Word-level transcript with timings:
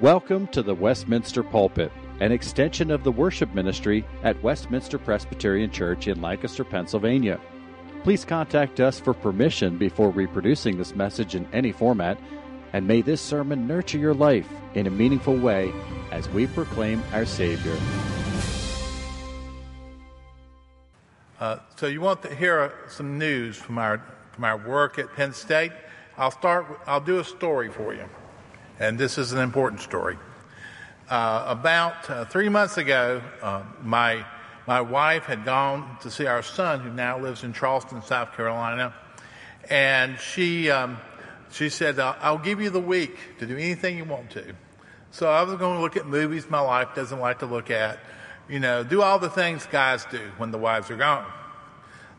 Welcome 0.00 0.46
to 0.52 0.62
the 0.62 0.74
Westminster 0.74 1.42
Pulpit, 1.42 1.92
an 2.20 2.32
extension 2.32 2.90
of 2.90 3.04
the 3.04 3.12
worship 3.12 3.52
ministry 3.52 4.02
at 4.22 4.42
Westminster 4.42 4.96
Presbyterian 4.98 5.70
Church 5.70 6.08
in 6.08 6.22
Lancaster, 6.22 6.64
Pennsylvania. 6.64 7.38
Please 8.02 8.24
contact 8.24 8.80
us 8.80 8.98
for 8.98 9.12
permission 9.12 9.76
before 9.76 10.08
reproducing 10.08 10.78
this 10.78 10.94
message 10.94 11.34
in 11.34 11.46
any 11.52 11.70
format, 11.70 12.18
and 12.72 12.88
may 12.88 13.02
this 13.02 13.20
sermon 13.20 13.66
nurture 13.66 13.98
your 13.98 14.14
life 14.14 14.48
in 14.72 14.86
a 14.86 14.90
meaningful 14.90 15.36
way 15.36 15.70
as 16.12 16.26
we 16.30 16.46
proclaim 16.46 17.02
our 17.12 17.26
Savior. 17.26 17.76
Uh, 21.38 21.58
so 21.76 21.88
you 21.88 22.00
want 22.00 22.22
to 22.22 22.34
hear 22.34 22.72
some 22.88 23.18
news 23.18 23.58
from 23.58 23.76
our 23.76 24.02
from 24.32 24.44
our 24.44 24.56
work 24.56 24.98
at 24.98 25.12
Penn 25.12 25.34
State? 25.34 25.72
I'll 26.16 26.30
start. 26.30 26.80
I'll 26.86 27.02
do 27.02 27.18
a 27.18 27.24
story 27.24 27.68
for 27.68 27.92
you 27.92 28.08
and 28.80 28.98
this 28.98 29.18
is 29.18 29.32
an 29.32 29.38
important 29.38 29.82
story. 29.82 30.16
Uh, 31.08 31.44
about 31.46 32.08
uh, 32.08 32.24
three 32.24 32.48
months 32.48 32.78
ago, 32.78 33.22
uh, 33.42 33.62
my 33.82 34.24
my 34.66 34.80
wife 34.80 35.24
had 35.24 35.44
gone 35.44 35.98
to 36.02 36.10
see 36.10 36.26
our 36.26 36.42
son, 36.42 36.80
who 36.80 36.90
now 36.90 37.18
lives 37.18 37.44
in 37.44 37.52
Charleston, 37.52 38.02
South 38.02 38.34
Carolina, 38.36 38.94
and 39.68 40.18
she 40.18 40.70
um, 40.70 40.98
she 41.52 41.68
said, 41.68 41.98
I'll, 41.98 42.16
"I'll 42.20 42.38
give 42.38 42.60
you 42.60 42.70
the 42.70 42.80
week 42.80 43.16
to 43.38 43.46
do 43.46 43.56
anything 43.56 43.98
you 43.98 44.04
want 44.04 44.30
to." 44.30 44.54
So 45.10 45.28
I 45.28 45.42
was 45.42 45.56
going 45.56 45.76
to 45.76 45.82
look 45.82 45.96
at 45.96 46.06
movies 46.06 46.48
my 46.48 46.62
wife 46.62 46.94
doesn't 46.94 47.18
like 47.18 47.40
to 47.40 47.46
look 47.46 47.70
at, 47.70 47.98
you 48.48 48.60
know, 48.60 48.84
do 48.84 49.02
all 49.02 49.18
the 49.18 49.28
things 49.28 49.66
guys 49.66 50.06
do 50.10 50.20
when 50.38 50.52
the 50.52 50.58
wives 50.58 50.88
are 50.90 50.96
gone. 50.96 51.26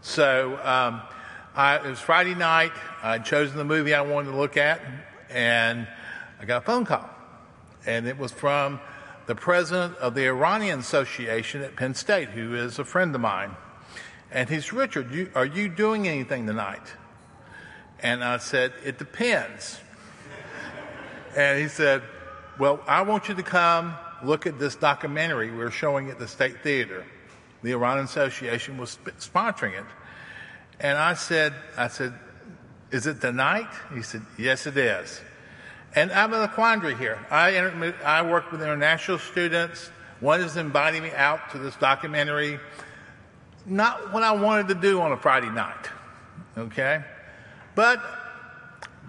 So 0.02 0.59
um, 0.61 1.02
I, 1.55 1.77
it 1.77 1.85
was 1.85 1.99
Friday 1.99 2.35
night. 2.35 2.73
I'd 3.02 3.23
chosen 3.23 3.55
the 3.57 3.63
movie 3.63 3.93
I 3.93 4.02
wanted 4.02 4.31
to 4.31 4.38
look 4.38 4.57
at, 4.57 4.81
and 5.30 5.88
I 6.41 6.45
got 6.45 6.63
a 6.63 6.66
phone 6.66 6.86
call, 6.86 7.08
and 7.86 8.08
it 8.08 8.18
was 8.18 8.31
from 8.31 8.80
the 9.28 9.36
president 9.36 9.95
of 9.97 10.16
the 10.16 10.25
Iranian 10.25 10.80
Association 10.80 11.61
at 11.61 11.75
Penn 11.75 11.94
State, 11.94 12.30
who 12.30 12.56
is 12.56 12.80
a 12.80 12.83
friend 12.83 13.14
of 13.14 13.22
mine. 13.22 13.52
And 14.31 14.50
he's, 14.50 14.73
Richard, 14.73 15.14
you, 15.14 15.30
are 15.36 15.45
you 15.45 15.70
doing 15.70 16.08
anything 16.08 16.48
tonight? 16.48 16.81
And 18.00 18.23
I 18.23 18.38
said, 18.38 18.73
It 18.83 18.98
depends. 18.98 19.80
and 21.38 21.59
he 21.59 21.67
said, 21.67 22.02
Well, 22.58 22.81
I 22.88 23.03
want 23.03 23.30
you 23.30 23.36
to 23.36 23.44
come 23.44 23.94
look 24.23 24.48
at 24.48 24.58
this 24.58 24.76
documentary 24.76 25.55
we're 25.55 25.70
showing 25.70 26.09
at 26.09 26.17
the 26.17 26.28
State 26.28 26.64
Theater. 26.64 27.05
The 27.61 27.73
Iranian 27.73 28.05
Association 28.05 28.80
was 28.80 28.98
sponsoring 29.20 29.78
it. 29.78 29.86
And 30.80 30.98
I 30.98 31.14
said, 31.14 31.53
I 31.78 31.88
said, 31.88 32.16
Is 32.89 33.05
it 33.05 33.22
tonight? 33.22 33.70
He 33.94 34.02
said, 34.02 34.23
Yes, 34.39 34.66
it 34.66 34.76
is. 34.76 35.22
And 35.94 36.11
I'm 36.11 36.34
in 36.34 36.42
a 36.42 36.47
quandary 36.47 36.95
here. 36.95 37.20
I, 37.30 37.58
I 38.03 38.22
work 38.22 38.52
with 38.52 38.61
international 38.61 39.20
students. 39.20 39.89
One 40.22 40.42
is 40.42 40.56
inviting 40.56 41.03
me 41.03 41.11
out 41.11 41.52
to 41.52 41.58
this 41.58 41.75
documentary. 41.75 42.59
Not 43.66 44.14
what 44.14 44.23
I 44.23 44.31
wanted 44.31 44.70
to 44.70 44.75
do 44.75 45.02
on 45.02 45.11
a 45.11 45.17
Friday 45.17 45.50
night, 45.50 45.89
okay? 46.58 47.03
But 47.75 48.02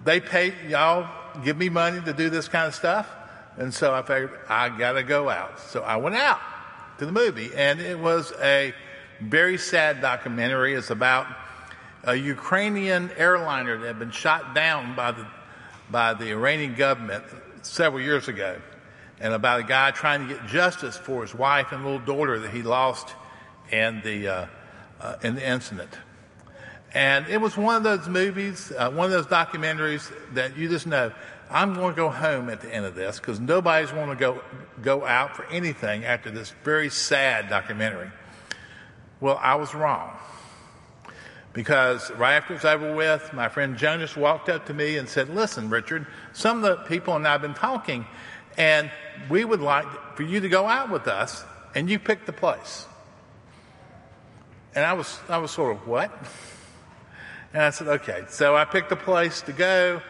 they 0.03 0.19
pay, 0.19 0.53
y'all 0.67 1.07
give 1.43 1.57
me 1.57 1.69
money 1.69 2.01
to 2.01 2.13
do 2.13 2.29
this 2.29 2.47
kind 2.47 2.67
of 2.67 2.75
stuff. 2.75 3.09
And 3.57 3.73
so 3.73 3.93
I 3.93 4.01
figured 4.01 4.37
I 4.49 4.69
gotta 4.69 5.03
go 5.03 5.29
out. 5.29 5.59
So 5.59 5.83
I 5.83 5.97
went 5.97 6.15
out 6.15 6.39
to 6.97 7.05
the 7.05 7.11
movie 7.11 7.51
and 7.55 7.79
it 7.79 7.97
was 7.97 8.33
a 8.41 8.73
very 9.21 9.57
sad 9.57 10.01
documentary. 10.01 10.73
It's 10.73 10.89
about 10.89 11.27
a 12.03 12.15
Ukrainian 12.15 13.11
airliner 13.17 13.77
that 13.77 13.87
had 13.87 13.99
been 13.99 14.11
shot 14.11 14.53
down 14.53 14.95
by 14.95 15.11
the 15.11 15.25
by 15.91 16.13
the 16.13 16.31
Iranian 16.31 16.75
government 16.75 17.23
several 17.61 18.01
years 18.01 18.27
ago, 18.27 18.59
and 19.19 19.33
about 19.33 19.59
a 19.59 19.63
guy 19.63 19.91
trying 19.91 20.27
to 20.27 20.33
get 20.33 20.47
justice 20.47 20.97
for 20.97 21.21
his 21.21 21.33
wife 21.33 21.71
and 21.71 21.83
little 21.83 21.99
daughter 21.99 22.39
that 22.39 22.51
he 22.51 22.61
lost 22.61 23.13
in 23.71 24.01
the 24.03 24.27
uh, 24.27 24.45
uh, 24.99 25.15
in 25.21 25.35
the 25.35 25.47
incident. 25.47 25.91
And 26.93 27.27
it 27.27 27.41
was 27.41 27.57
one 27.57 27.75
of 27.75 27.83
those 27.83 28.07
movies, 28.07 28.71
uh, 28.77 28.91
one 28.91 29.05
of 29.05 29.11
those 29.11 29.25
documentaries 29.25 30.11
that 30.33 30.57
you 30.57 30.69
just 30.69 30.87
know. 30.87 31.11
I'm 31.49 31.75
going 31.75 31.93
to 31.93 31.95
go 31.95 32.09
home 32.09 32.49
at 32.49 32.61
the 32.61 32.73
end 32.73 32.85
of 32.85 32.95
this 32.95 33.19
because 33.19 33.39
nobody's 33.39 33.91
going 33.91 34.09
to 34.09 34.15
go 34.15 34.41
go 34.81 35.05
out 35.05 35.35
for 35.35 35.45
anything 35.45 36.03
after 36.03 36.31
this 36.31 36.53
very 36.63 36.89
sad 36.89 37.49
documentary. 37.49 38.09
Well, 39.19 39.39
I 39.41 39.55
was 39.55 39.75
wrong 39.75 40.17
because 41.53 42.11
right 42.11 42.33
after 42.33 42.53
it 42.53 42.57
was 42.57 42.65
over 42.65 42.95
with, 42.95 43.31
my 43.31 43.47
friend 43.47 43.77
Jonas 43.77 44.17
walked 44.17 44.49
up 44.49 44.65
to 44.65 44.73
me 44.73 44.97
and 44.97 45.07
said, 45.07 45.29
Listen, 45.29 45.69
Richard, 45.69 46.07
some 46.33 46.63
of 46.63 46.63
the 46.63 46.83
people 46.85 47.15
and 47.15 47.27
I 47.27 47.33
have 47.33 47.41
been 47.41 47.53
talking, 47.53 48.05
and 48.57 48.91
we 49.29 49.45
would 49.45 49.61
like 49.61 49.85
for 50.17 50.23
you 50.23 50.39
to 50.39 50.49
go 50.49 50.67
out 50.67 50.89
with 50.89 51.07
us, 51.07 51.45
and 51.75 51.89
you 51.89 51.99
pick 51.99 52.25
the 52.25 52.33
place. 52.33 52.87
And 54.75 54.83
I 54.83 54.93
was, 54.93 55.19
I 55.29 55.37
was 55.37 55.51
sort 55.51 55.77
of, 55.77 55.87
What? 55.87 56.11
And 57.53 57.61
I 57.61 57.69
said, 57.69 57.87
Okay. 57.87 58.23
So 58.29 58.55
I 58.55 58.65
picked 58.65 58.91
a 58.91 58.95
place 58.95 59.41
to 59.41 59.53
go. 59.53 60.01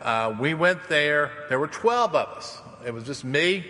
Uh, 0.00 0.36
we 0.38 0.54
went 0.54 0.88
there. 0.88 1.32
There 1.48 1.58
were 1.58 1.66
12 1.66 2.14
of 2.14 2.28
us. 2.36 2.60
It 2.86 2.94
was 2.94 3.02
just 3.02 3.24
me 3.24 3.64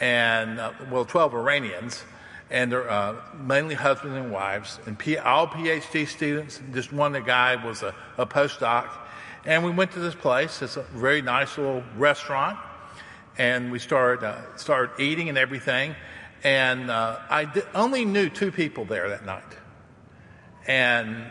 and, 0.00 0.58
uh, 0.58 0.72
well, 0.90 1.04
12 1.04 1.34
Iranians 1.34 2.02
and 2.50 2.72
they're 2.72 2.90
uh, 2.90 3.14
mainly 3.38 3.76
husbands 3.76 4.16
and 4.16 4.32
wives, 4.32 4.80
and 4.86 4.98
P- 4.98 5.16
all 5.16 5.46
PhD 5.46 6.06
students. 6.06 6.60
Just 6.72 6.92
one 6.92 7.12
the 7.12 7.20
guy 7.20 7.64
was 7.64 7.82
a, 7.82 7.94
a, 8.18 8.26
postdoc, 8.26 8.88
and 9.44 9.64
we 9.64 9.70
went 9.70 9.92
to 9.92 10.00
this 10.00 10.16
place. 10.16 10.60
It's 10.60 10.76
a 10.76 10.82
very 10.82 11.22
nice 11.22 11.56
little 11.56 11.84
restaurant, 11.96 12.58
and 13.38 13.70
we 13.70 13.78
started 13.78 14.26
uh, 14.26 14.56
started 14.56 15.00
eating 15.00 15.28
and 15.28 15.38
everything. 15.38 15.94
And 16.42 16.90
uh, 16.90 17.18
only 17.74 18.04
knew 18.04 18.30
two 18.30 18.50
people 18.50 18.84
there 18.84 19.10
that 19.10 19.24
night, 19.24 19.44
and 20.66 21.30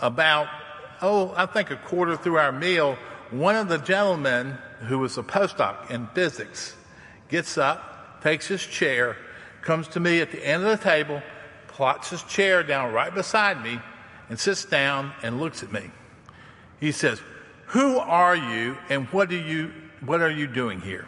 about 0.00 0.48
oh, 1.00 1.32
I 1.36 1.46
think 1.46 1.70
a 1.70 1.76
quarter 1.76 2.16
through 2.16 2.38
our 2.38 2.52
meal, 2.52 2.96
one 3.30 3.56
of 3.56 3.68
the 3.68 3.78
gentlemen 3.78 4.58
who 4.80 4.98
was 4.98 5.18
a 5.18 5.22
postdoc 5.22 5.90
in 5.90 6.06
physics 6.08 6.74
gets 7.28 7.58
up, 7.58 8.22
takes 8.22 8.46
his 8.46 8.64
chair 8.64 9.16
comes 9.64 9.88
to 9.88 10.00
me 10.00 10.20
at 10.20 10.30
the 10.30 10.46
end 10.46 10.62
of 10.64 10.78
the 10.78 10.84
table, 10.84 11.22
plots 11.68 12.10
his 12.10 12.22
chair 12.24 12.62
down 12.62 12.92
right 12.92 13.14
beside 13.14 13.62
me, 13.62 13.80
and 14.28 14.38
sits 14.38 14.64
down 14.64 15.12
and 15.22 15.40
looks 15.40 15.62
at 15.62 15.72
me. 15.72 15.90
He 16.80 16.92
says, 16.92 17.20
Who 17.68 17.98
are 17.98 18.36
you 18.36 18.76
and 18.88 19.06
what, 19.08 19.28
do 19.28 19.36
you, 19.36 19.72
what 20.04 20.20
are 20.20 20.30
you 20.30 20.46
doing 20.46 20.80
here? 20.80 21.06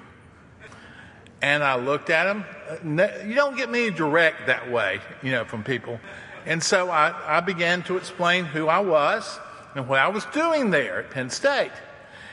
And 1.42 1.62
I 1.62 1.76
looked 1.76 2.10
at 2.10 2.26
him. 2.26 2.44
Uh, 2.68 3.08
you 3.24 3.34
don't 3.34 3.56
get 3.56 3.70
me 3.70 3.90
direct 3.90 4.46
that 4.46 4.70
way, 4.70 5.00
you 5.22 5.30
know, 5.30 5.44
from 5.44 5.62
people. 5.62 6.00
And 6.46 6.62
so 6.62 6.90
I, 6.90 7.38
I 7.38 7.40
began 7.40 7.82
to 7.84 7.96
explain 7.96 8.44
who 8.44 8.68
I 8.68 8.78
was 8.78 9.38
and 9.74 9.86
what 9.88 9.98
I 9.98 10.08
was 10.08 10.24
doing 10.26 10.70
there 10.70 11.00
at 11.00 11.10
Penn 11.10 11.28
State. 11.28 11.72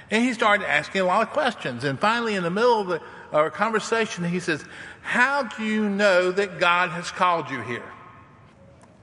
And 0.09 0.23
he 0.23 0.33
started 0.33 0.69
asking 0.69 1.01
a 1.01 1.05
lot 1.05 1.23
of 1.23 1.29
questions. 1.29 1.83
And 1.83 1.99
finally, 1.99 2.35
in 2.35 2.43
the 2.43 2.51
middle 2.51 2.79
of 2.79 2.87
the, 2.87 3.01
our 3.31 3.49
conversation, 3.49 4.23
he 4.23 4.39
says, 4.39 4.63
how 5.03 5.43
do 5.43 5.63
you 5.63 5.87
know 5.87 6.31
that 6.31 6.59
God 6.59 6.89
has 6.89 7.11
called 7.11 7.51
you 7.51 7.61
here? 7.61 7.83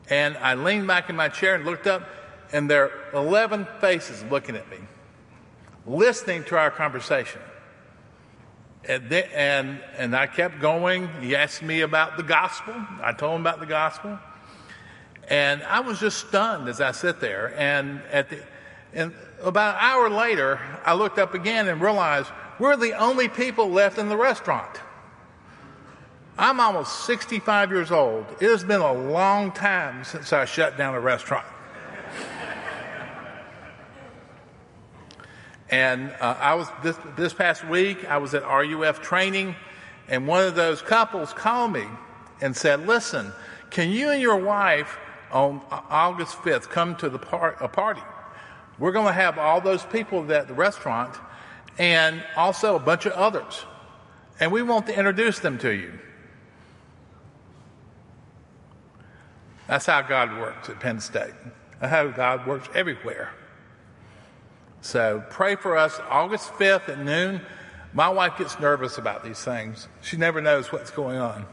And 0.08 0.36
I 0.38 0.54
leaned 0.54 0.88
back 0.88 1.08
in 1.08 1.14
my 1.14 1.28
chair 1.28 1.54
and 1.54 1.64
looked 1.64 1.86
up, 1.86 2.02
and 2.52 2.68
there 2.68 2.90
are 3.12 3.22
11 3.22 3.66
faces 3.80 4.24
looking 4.24 4.56
at 4.56 4.68
me, 4.70 4.78
listening 5.86 6.42
to 6.44 6.56
our 6.56 6.70
conversation. 6.70 7.40
And, 8.88 9.08
then, 9.10 9.24
and, 9.34 9.80
and 9.98 10.16
I 10.16 10.26
kept 10.26 10.58
going. 10.58 11.08
He 11.20 11.36
asked 11.36 11.62
me 11.62 11.82
about 11.82 12.16
the 12.16 12.22
gospel. 12.22 12.74
I 13.02 13.12
told 13.12 13.36
him 13.36 13.42
about 13.42 13.60
the 13.60 13.66
gospel. 13.66 14.18
And 15.28 15.62
I 15.62 15.80
was 15.80 16.00
just 16.00 16.26
stunned 16.26 16.68
as 16.68 16.80
I 16.80 16.92
sit 16.92 17.20
there. 17.20 17.54
And, 17.56 18.02
at 18.10 18.30
the, 18.30 18.42
and 18.94 19.14
about 19.42 19.76
an 19.76 19.80
hour 19.82 20.10
later, 20.10 20.58
I 20.84 20.94
looked 20.94 21.18
up 21.18 21.34
again 21.34 21.68
and 21.68 21.80
realized 21.80 22.30
we're 22.58 22.76
the 22.76 22.94
only 22.94 23.28
people 23.28 23.68
left 23.68 23.98
in 23.98 24.08
the 24.08 24.16
restaurant. 24.16 24.80
I'm 26.40 26.58
almost 26.58 27.04
65 27.04 27.70
years 27.70 27.90
old. 27.90 28.24
It 28.40 28.48
has 28.48 28.64
been 28.64 28.80
a 28.80 28.94
long 28.94 29.52
time 29.52 30.04
since 30.04 30.32
I 30.32 30.46
shut 30.46 30.78
down 30.78 30.94
a 30.94 31.00
restaurant. 31.00 31.44
and 35.68 36.10
uh, 36.18 36.36
I 36.40 36.54
was 36.54 36.66
this, 36.82 36.96
this 37.14 37.34
past 37.34 37.68
week, 37.68 38.06
I 38.08 38.16
was 38.16 38.32
at 38.32 38.42
RUF 38.42 39.02
training, 39.02 39.54
and 40.08 40.26
one 40.26 40.42
of 40.42 40.54
those 40.54 40.80
couples 40.80 41.34
called 41.34 41.74
me 41.74 41.84
and 42.40 42.56
said, 42.56 42.86
Listen, 42.86 43.34
can 43.68 43.90
you 43.90 44.08
and 44.08 44.22
your 44.22 44.38
wife 44.38 44.96
on 45.30 45.60
August 45.70 46.36
5th 46.38 46.70
come 46.70 46.96
to 46.96 47.10
the 47.10 47.18
par- 47.18 47.58
a 47.60 47.68
party? 47.68 48.00
We're 48.78 48.92
going 48.92 49.08
to 49.08 49.12
have 49.12 49.36
all 49.36 49.60
those 49.60 49.84
people 49.84 50.32
at 50.32 50.48
the 50.48 50.54
restaurant 50.54 51.18
and 51.76 52.24
also 52.34 52.76
a 52.76 52.80
bunch 52.80 53.04
of 53.04 53.12
others. 53.12 53.66
And 54.40 54.50
we 54.50 54.62
want 54.62 54.86
to 54.86 54.96
introduce 54.96 55.38
them 55.40 55.58
to 55.58 55.70
you. 55.70 55.98
That's 59.70 59.86
how 59.86 60.02
God 60.02 60.36
works 60.36 60.68
at 60.68 60.80
Penn 60.80 60.98
State. 60.98 61.30
That's 61.78 61.92
how 61.92 62.08
God 62.08 62.44
works 62.44 62.68
everywhere. 62.74 63.30
So 64.80 65.22
pray 65.30 65.54
for 65.54 65.76
us 65.76 66.00
August 66.08 66.52
5th 66.54 66.88
at 66.88 66.98
noon. 66.98 67.40
My 67.92 68.08
wife 68.08 68.36
gets 68.36 68.58
nervous 68.58 68.98
about 68.98 69.22
these 69.22 69.40
things. 69.44 69.86
She 70.02 70.16
never 70.16 70.40
knows 70.40 70.72
what's 70.72 70.90
going 70.90 71.18
on, 71.18 71.46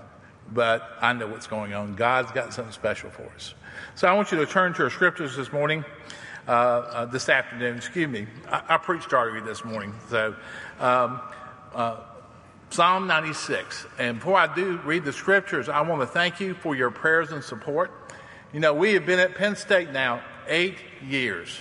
but 0.52 0.98
I 1.00 1.14
know 1.14 1.28
what's 1.28 1.46
going 1.46 1.76
on. 1.76 1.94
God's 1.94 2.32
got 2.32 2.56
something 2.56 2.74
special 2.74 3.12
for 3.12 3.30
us. 3.36 3.54
So 3.94 4.08
I 4.08 4.14
want 4.14 4.32
you 4.32 4.40
to 4.40 4.48
turn 4.48 4.74
to 4.74 4.86
our 4.86 4.90
scriptures 4.90 5.38
this 5.38 5.52
morning, 5.52 5.86
uh, 6.48 6.52
uh, 6.52 7.06
this 7.06 7.30
afternoon, 7.30 7.78
excuse 7.78 8.10
me. 8.10 8.26
I, 8.50 8.64
I, 8.68 8.78
preached 8.78 9.14
already 9.14 9.46
this 9.46 9.64
morning. 9.64 9.94
So, 10.10 10.34
um, 10.80 11.22
uh, 11.72 11.98
Psalm 12.72 13.06
96. 13.06 13.86
And 14.00 14.18
before 14.18 14.38
I 14.38 14.54
do 14.54 14.78
read 14.84 15.06
the 15.06 15.14
scriptures, 15.14 15.70
I 15.70 15.82
want 15.82 16.02
to 16.02 16.08
thank 16.08 16.40
you 16.40 16.56
for 16.56 16.76
your 16.76 16.90
prayers 16.90 17.32
and 17.32 17.44
support. 17.44 17.92
You 18.54 18.62
know, 18.62 18.74
we 18.74 18.94
have 18.94 19.06
been 19.06 19.20
at 19.20 19.36
Penn 19.36 19.58
State 19.58 19.92
now 19.92 20.22
eight 20.48 20.78
years. 21.06 21.60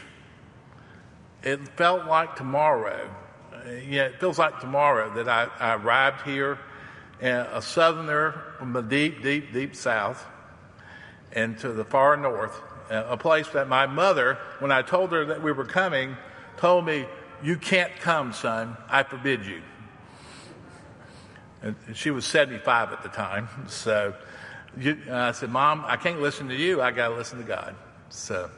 It 1.43 1.61
felt 1.77 2.07
like 2.07 2.37
tomorrow. 2.37 3.13
Uh, 3.53 3.71
yeah, 3.89 4.05
it 4.05 4.21
feels 4.21 4.39
like 4.39 4.61
tomorrow 4.61 5.13
that 5.15 5.29
I, 5.29 5.49
I 5.59 5.75
arrived 5.75 6.23
here, 6.23 6.61
uh, 7.21 7.47
a 7.53 7.61
southerner 7.61 8.41
from 8.59 8.73
the 8.73 8.83
deep, 8.83 9.21
deep, 9.21 9.53
deep 9.53 9.75
south, 9.75 10.25
and 11.33 11.59
to 11.59 11.73
the 11.73 11.85
far 11.85 12.17
north, 12.17 12.61
uh, 12.89 13.05
a 13.09 13.17
place 13.17 13.49
that 13.49 13.69
my 13.69 13.87
mother, 13.87 14.39
when 14.61 14.71
I 14.71 14.83
told 14.83 15.11
her 15.11 15.25
that 15.25 15.43
we 15.43 15.51
were 15.51 15.65
coming, 15.65 16.17
told 16.57 16.87
me, 16.87 17.05
You 17.43 17.57
can't 17.57 17.95
come, 17.99 18.33
son. 18.33 18.77
I 18.89 19.03
forbid 19.03 19.45
you. 19.45 19.61
And 21.63 21.75
she 21.95 22.13
was 22.13 22.25
75 22.25 22.93
at 22.93 23.03
the 23.03 23.09
time. 23.09 23.49
So 23.67 24.15
you, 24.79 24.99
uh, 25.09 25.15
I 25.15 25.33
said, 25.33 25.51
Mom, 25.51 25.85
I 25.87 25.97
can't 25.97 26.21
listen 26.21 26.49
to 26.49 26.55
you. 26.55 26.83
I 26.83 26.91
got 26.91 27.09
to 27.09 27.15
listen 27.15 27.39
to 27.39 27.45
God. 27.45 27.75
So, 28.11 28.51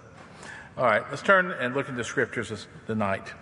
all 0.77 0.85
right, 0.85 1.03
let's 1.11 1.23
turn 1.23 1.51
and 1.53 1.75
look 1.75 1.89
into 1.89 2.05
scriptures 2.05 2.67
tonight. 2.87 3.33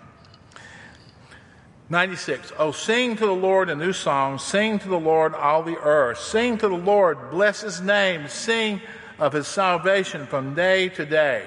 96. 1.89 2.53
Oh, 2.59 2.73
sing 2.73 3.17
to 3.17 3.27
the 3.27 3.33
Lord 3.33 3.71
a 3.71 3.75
new 3.75 3.93
song. 3.93 4.39
Sing 4.39 4.79
to 4.81 4.89
the 4.89 4.99
Lord 4.99 5.35
all 5.35 5.63
the 5.63 5.79
earth. 5.79 6.19
Sing 6.19 6.59
to 6.59 6.69
the 6.69 6.77
Lord, 6.77 7.31
bless 7.31 7.61
his 7.61 7.81
name. 7.81 8.27
Sing 8.29 8.81
of 9.19 9.33
his 9.33 9.47
salvation 9.47 10.27
from 10.27 10.55
day 10.55 10.89
to 10.91 11.07
day. 11.07 11.47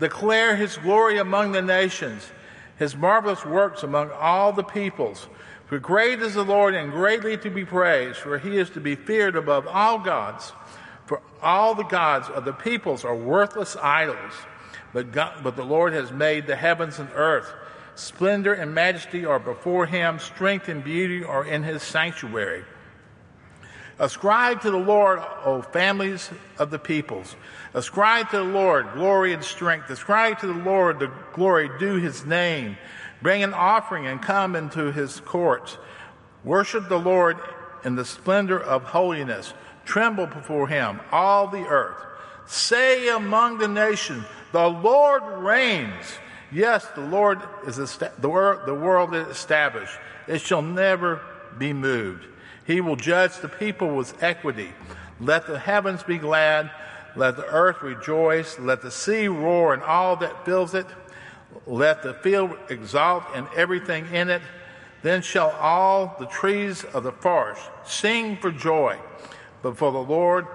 Declare 0.00 0.56
his 0.56 0.76
glory 0.76 1.18
among 1.18 1.52
the 1.52 1.62
nations, 1.62 2.30
his 2.78 2.96
marvelous 2.96 3.44
works 3.44 3.82
among 3.82 4.10
all 4.12 4.52
the 4.52 4.62
peoples. 4.62 5.26
For 5.68 5.78
great 5.78 6.20
is 6.20 6.32
the 6.32 6.44
Lord 6.44 6.74
and 6.74 6.90
greatly 6.90 7.36
to 7.36 7.50
be 7.50 7.64
praised, 7.64 8.16
for 8.18 8.38
he 8.38 8.56
is 8.56 8.70
to 8.70 8.80
be 8.80 8.94
feared 8.94 9.36
above 9.36 9.66
all 9.66 9.98
gods. 9.98 10.52
For 11.04 11.20
all 11.42 11.74
the 11.74 11.84
gods 11.84 12.28
of 12.30 12.46
the 12.46 12.54
peoples 12.54 13.04
are 13.04 13.14
worthless 13.14 13.76
idols, 13.76 14.32
but, 14.94 15.12
God, 15.12 15.44
but 15.44 15.56
the 15.56 15.64
Lord 15.64 15.92
has 15.92 16.10
made 16.10 16.46
the 16.46 16.56
heavens 16.56 16.98
and 16.98 17.10
earth. 17.14 17.52
Splendor 17.94 18.54
and 18.54 18.74
majesty 18.74 19.26
are 19.26 19.38
before 19.38 19.84
him, 19.84 20.18
strength 20.18 20.68
and 20.68 20.82
beauty 20.82 21.22
are 21.22 21.44
in 21.44 21.62
his 21.62 21.82
sanctuary. 21.82 22.64
Ascribe 23.98 24.62
to 24.62 24.70
the 24.70 24.78
Lord, 24.78 25.20
O 25.44 25.60
families 25.60 26.30
of 26.58 26.70
the 26.70 26.78
peoples. 26.78 27.34
Ascribe 27.74 28.30
to 28.30 28.38
the 28.38 28.44
Lord 28.44 28.86
glory 28.94 29.32
and 29.32 29.42
strength. 29.42 29.90
Ascribe 29.90 30.38
to 30.38 30.46
the 30.46 30.52
Lord 30.52 31.00
the 31.00 31.10
glory 31.32 31.68
due 31.78 31.96
his 31.96 32.24
name. 32.24 32.78
Bring 33.20 33.42
an 33.42 33.54
offering 33.54 34.06
and 34.06 34.22
come 34.22 34.54
into 34.54 34.92
his 34.92 35.20
courts. 35.20 35.76
Worship 36.44 36.88
the 36.88 36.98
Lord 36.98 37.36
in 37.84 37.96
the 37.96 38.04
splendor 38.04 38.58
of 38.58 38.84
holiness. 38.84 39.54
Tremble 39.84 40.26
before 40.26 40.68
him, 40.68 41.00
all 41.10 41.48
the 41.48 41.66
earth. 41.66 42.02
Say 42.46 43.08
among 43.08 43.58
the 43.58 43.68
nations, 43.68 44.24
the 44.52 44.68
Lord 44.68 45.22
reigns. 45.42 46.18
Yes, 46.50 46.86
the 46.94 47.02
Lord 47.02 47.40
is 47.66 47.76
the, 47.76 48.28
world, 48.28 48.62
the 48.66 48.74
world 48.74 49.14
is 49.14 49.28
established. 49.28 49.92
It 50.26 50.40
shall 50.40 50.62
never 50.62 51.20
be 51.58 51.72
moved. 51.72 52.24
He 52.66 52.80
will 52.80 52.96
judge 52.96 53.36
the 53.38 53.48
people 53.48 53.96
with 53.96 54.22
equity. 54.22 54.72
Let 55.20 55.46
the 55.46 55.58
heavens 55.58 56.02
be 56.02 56.18
glad. 56.18 56.70
Let 57.16 57.36
the 57.36 57.46
earth 57.46 57.82
rejoice. 57.82 58.58
Let 58.58 58.82
the 58.82 58.90
sea 58.90 59.28
roar 59.28 59.74
and 59.74 59.82
all 59.82 60.16
that 60.16 60.44
fills 60.44 60.74
it. 60.74 60.86
Let 61.66 62.02
the 62.02 62.14
field 62.14 62.56
exalt 62.68 63.24
and 63.34 63.46
everything 63.56 64.06
in 64.12 64.28
it. 64.28 64.42
Then 65.02 65.22
shall 65.22 65.50
all 65.50 66.16
the 66.18 66.26
trees 66.26 66.84
of 66.84 67.04
the 67.04 67.12
forest 67.12 67.62
sing 67.84 68.36
for 68.36 68.50
joy 68.50 68.98
before 69.62 69.92
the 69.92 69.98
Lord, 69.98 70.46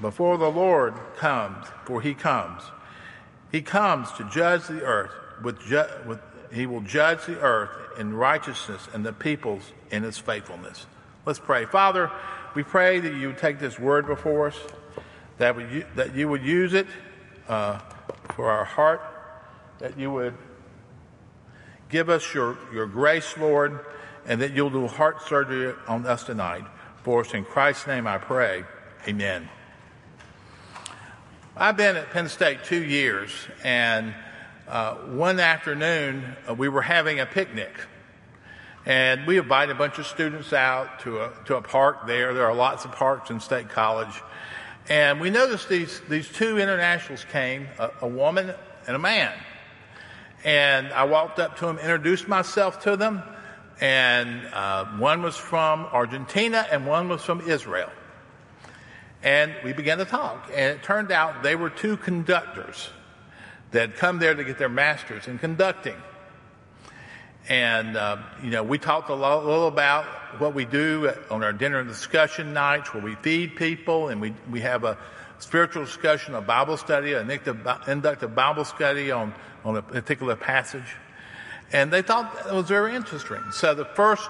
before 0.00 0.38
the 0.38 0.50
Lord 0.50 0.94
comes, 1.16 1.66
for 1.84 2.00
he 2.00 2.14
comes. 2.14 2.62
He 3.50 3.62
comes 3.62 4.12
to 4.12 4.28
judge 4.30 4.66
the 4.66 4.82
earth 4.82 5.12
with, 5.42 5.60
ju- 5.60 5.84
with 6.06 6.20
he 6.52 6.66
will 6.66 6.80
judge 6.80 7.26
the 7.26 7.38
earth 7.40 7.98
in 7.98 8.14
righteousness 8.14 8.88
and 8.92 9.04
the 9.04 9.12
peoples 9.12 9.72
in 9.90 10.02
his 10.02 10.18
faithfulness. 10.18 10.86
Let's 11.26 11.38
pray. 11.38 11.64
Father, 11.64 12.10
we 12.54 12.62
pray 12.62 13.00
that 13.00 13.14
you 13.14 13.28
would 13.28 13.38
take 13.38 13.58
this 13.58 13.78
word 13.78 14.06
before 14.06 14.48
us, 14.48 14.58
that, 15.38 15.56
we, 15.56 15.84
that 15.96 16.14
you 16.14 16.28
would 16.28 16.42
use 16.42 16.74
it 16.74 16.86
uh, 17.48 17.80
for 18.34 18.50
our 18.50 18.64
heart, 18.64 19.02
that 19.78 19.98
you 19.98 20.10
would 20.10 20.34
give 21.88 22.08
us 22.08 22.34
your, 22.34 22.58
your 22.72 22.86
grace, 22.86 23.36
Lord, 23.38 23.80
and 24.26 24.40
that 24.42 24.52
you'll 24.52 24.70
do 24.70 24.86
heart 24.86 25.22
surgery 25.22 25.74
on 25.86 26.06
us 26.06 26.24
tonight. 26.24 26.64
For 27.02 27.20
us 27.20 27.32
in 27.32 27.44
Christ's 27.44 27.86
name 27.86 28.06
I 28.06 28.18
pray. 28.18 28.64
Amen. 29.06 29.48
I've 31.56 31.76
been 31.76 31.96
at 31.96 32.10
Penn 32.10 32.28
State 32.28 32.64
two 32.64 32.84
years, 32.84 33.30
and 33.64 34.14
uh, 34.68 34.94
one 34.94 35.40
afternoon 35.40 36.36
uh, 36.48 36.54
we 36.54 36.68
were 36.68 36.82
having 36.82 37.20
a 37.20 37.26
picnic. 37.26 37.72
And 38.84 39.26
we 39.26 39.38
invited 39.38 39.74
a 39.74 39.78
bunch 39.78 39.98
of 39.98 40.06
students 40.06 40.52
out 40.52 41.00
to 41.00 41.20
a, 41.20 41.32
to 41.46 41.56
a 41.56 41.62
park 41.62 42.06
there. 42.06 42.32
There 42.32 42.46
are 42.46 42.54
lots 42.54 42.84
of 42.84 42.92
parks 42.92 43.30
in 43.30 43.40
State 43.40 43.68
College. 43.68 44.22
And 44.88 45.20
we 45.20 45.30
noticed 45.30 45.68
these, 45.68 46.00
these 46.08 46.28
two 46.28 46.58
internationals 46.58 47.24
came, 47.24 47.68
a, 47.78 47.90
a 48.02 48.08
woman 48.08 48.54
and 48.86 48.96
a 48.96 48.98
man. 48.98 49.32
And 50.44 50.92
I 50.92 51.04
walked 51.04 51.38
up 51.38 51.56
to 51.58 51.66
them, 51.66 51.78
introduced 51.78 52.28
myself 52.28 52.82
to 52.84 52.96
them, 52.96 53.22
and 53.80 54.46
uh, 54.52 54.84
one 54.98 55.22
was 55.22 55.36
from 55.36 55.86
Argentina 55.86 56.66
and 56.70 56.86
one 56.86 57.08
was 57.08 57.22
from 57.22 57.40
Israel. 57.40 57.90
And 59.22 59.54
we 59.64 59.72
began 59.72 59.98
to 59.98 60.04
talk, 60.04 60.48
and 60.54 60.76
it 60.76 60.82
turned 60.82 61.10
out 61.10 61.42
they 61.42 61.56
were 61.56 61.70
two 61.70 61.96
conductors 61.96 62.90
that 63.72 63.80
had 63.80 63.96
come 63.96 64.18
there 64.18 64.34
to 64.34 64.44
get 64.44 64.58
their 64.58 64.68
masters 64.68 65.26
in 65.26 65.38
conducting. 65.38 65.96
And, 67.48 67.96
uh, 67.96 68.18
you 68.42 68.50
know, 68.50 68.62
we 68.62 68.78
talked 68.78 69.08
a 69.08 69.14
little 69.14 69.68
about 69.68 70.04
what 70.38 70.54
we 70.54 70.66
do 70.66 71.10
on 71.30 71.42
our 71.42 71.52
dinner 71.52 71.80
and 71.80 71.88
discussion 71.88 72.52
nights 72.52 72.92
where 72.92 73.02
we 73.02 73.14
feed 73.16 73.56
people 73.56 74.08
and 74.08 74.20
we, 74.20 74.34
we 74.50 74.60
have 74.60 74.84
a 74.84 74.98
spiritual 75.38 75.84
discussion, 75.84 76.34
a 76.34 76.42
Bible 76.42 76.76
study, 76.76 77.14
an 77.14 77.30
inductive 77.30 78.34
Bible 78.34 78.64
study 78.64 79.10
on, 79.10 79.34
on 79.64 79.76
a 79.76 79.82
particular 79.82 80.36
passage. 80.36 80.96
And 81.72 81.92
they 81.92 82.02
thought 82.02 82.46
it 82.46 82.54
was 82.54 82.68
very 82.68 82.94
interesting. 82.94 83.42
So 83.52 83.74
the 83.74 83.84
first 83.84 84.28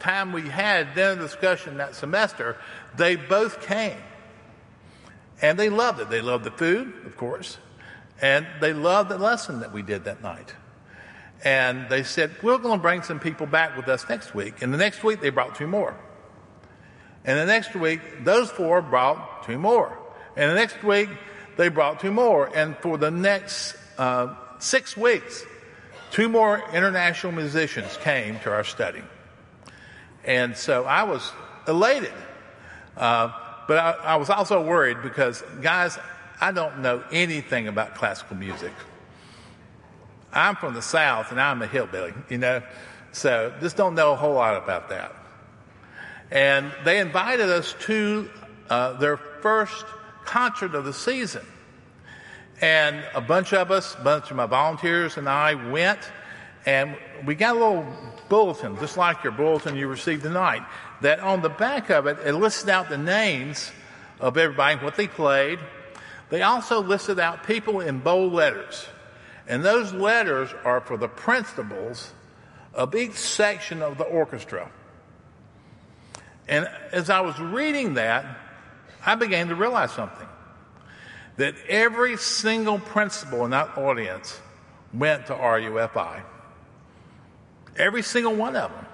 time 0.00 0.32
we 0.32 0.42
had 0.42 0.94
dinner 0.94 1.16
discussion 1.16 1.78
that 1.78 1.94
semester, 1.94 2.56
they 2.96 3.16
both 3.16 3.62
came. 3.62 3.96
And 5.40 5.58
they 5.58 5.68
loved 5.68 6.00
it. 6.00 6.10
They 6.10 6.20
loved 6.20 6.44
the 6.44 6.50
food, 6.50 6.92
of 7.06 7.16
course, 7.16 7.58
and 8.20 8.46
they 8.60 8.72
loved 8.72 9.10
the 9.10 9.18
lesson 9.18 9.60
that 9.60 9.72
we 9.72 9.82
did 9.82 10.04
that 10.04 10.22
night. 10.22 10.54
And 11.42 11.88
they 11.88 12.02
said, 12.04 12.30
We're 12.42 12.58
going 12.58 12.78
to 12.78 12.82
bring 12.82 13.02
some 13.02 13.20
people 13.20 13.46
back 13.46 13.76
with 13.76 13.88
us 13.88 14.08
next 14.08 14.34
week. 14.34 14.62
And 14.62 14.72
the 14.72 14.78
next 14.78 15.04
week, 15.04 15.20
they 15.20 15.30
brought 15.30 15.56
two 15.56 15.66
more. 15.66 15.94
And 17.24 17.38
the 17.38 17.46
next 17.46 17.74
week, 17.74 18.00
those 18.24 18.50
four 18.50 18.80
brought 18.80 19.44
two 19.44 19.58
more. 19.58 19.98
And 20.36 20.50
the 20.50 20.54
next 20.54 20.82
week, 20.82 21.08
they 21.56 21.68
brought 21.68 22.00
two 22.00 22.12
more. 22.12 22.50
And 22.54 22.76
for 22.78 22.96
the 22.96 23.10
next 23.10 23.76
uh, 23.98 24.34
six 24.64 24.96
weeks, 24.96 25.44
two 26.10 26.28
more 26.28 26.62
international 26.72 27.32
musicians 27.32 27.96
came 27.98 28.38
to 28.40 28.50
our 28.50 28.64
study. 28.64 29.02
And 30.24 30.56
so 30.56 30.84
I 30.84 31.02
was 31.02 31.30
elated. 31.68 32.12
Uh, 32.96 33.32
but 33.68 33.78
I, 33.78 33.90
I 33.92 34.16
was 34.16 34.30
also 34.30 34.64
worried 34.64 35.02
because, 35.02 35.42
guys, 35.60 35.98
I 36.40 36.52
don't 36.52 36.80
know 36.80 37.04
anything 37.12 37.68
about 37.68 37.94
classical 37.94 38.36
music. 38.36 38.72
I'm 40.32 40.56
from 40.56 40.74
the 40.74 40.82
South 40.82 41.30
and 41.30 41.40
I'm 41.40 41.62
a 41.62 41.66
hillbilly, 41.66 42.12
you 42.28 42.38
know, 42.38 42.62
so 43.12 43.54
just 43.60 43.76
don't 43.76 43.94
know 43.94 44.12
a 44.12 44.16
whole 44.16 44.34
lot 44.34 44.56
about 44.56 44.88
that. 44.88 45.14
And 46.30 46.72
they 46.84 46.98
invited 46.98 47.48
us 47.48 47.74
to 47.82 48.28
uh, 48.68 48.94
their 48.94 49.16
first 49.16 49.84
concert 50.24 50.74
of 50.74 50.84
the 50.84 50.92
season. 50.92 51.44
And 52.64 53.04
a 53.14 53.20
bunch 53.20 53.52
of 53.52 53.70
us, 53.70 53.94
a 53.94 54.02
bunch 54.02 54.30
of 54.30 54.38
my 54.38 54.46
volunteers 54.46 55.18
and 55.18 55.28
I 55.28 55.52
went, 55.70 55.98
and 56.64 56.96
we 57.26 57.34
got 57.34 57.56
a 57.56 57.58
little 57.58 57.86
bulletin, 58.30 58.78
just 58.78 58.96
like 58.96 59.22
your 59.22 59.34
bulletin 59.34 59.76
you 59.76 59.86
received 59.86 60.22
tonight, 60.22 60.62
that 61.02 61.20
on 61.20 61.42
the 61.42 61.50
back 61.50 61.90
of 61.90 62.06
it, 62.06 62.16
it 62.24 62.32
listed 62.32 62.70
out 62.70 62.88
the 62.88 62.96
names 62.96 63.70
of 64.18 64.38
everybody, 64.38 64.82
what 64.82 64.96
they 64.96 65.06
played. 65.06 65.58
They 66.30 66.40
also 66.40 66.82
listed 66.82 67.20
out 67.20 67.46
people 67.46 67.80
in 67.80 68.00
bold 68.00 68.32
letters. 68.32 68.86
And 69.46 69.62
those 69.62 69.92
letters 69.92 70.48
are 70.64 70.80
for 70.80 70.96
the 70.96 71.08
principals 71.08 72.14
of 72.72 72.94
each 72.94 73.12
section 73.12 73.82
of 73.82 73.98
the 73.98 74.04
orchestra. 74.04 74.70
And 76.48 76.66
as 76.92 77.10
I 77.10 77.20
was 77.20 77.38
reading 77.38 77.92
that, 77.94 78.24
I 79.04 79.16
began 79.16 79.48
to 79.48 79.54
realize 79.54 79.90
something 79.92 80.23
that 81.36 81.54
every 81.68 82.16
single 82.16 82.78
principal 82.78 83.44
in 83.44 83.50
that 83.50 83.76
audience 83.76 84.40
went 84.92 85.26
to 85.26 85.34
RUFI. 85.34 86.22
Every 87.76 88.02
single 88.02 88.34
one 88.34 88.54
of 88.54 88.70
them, 88.70 88.86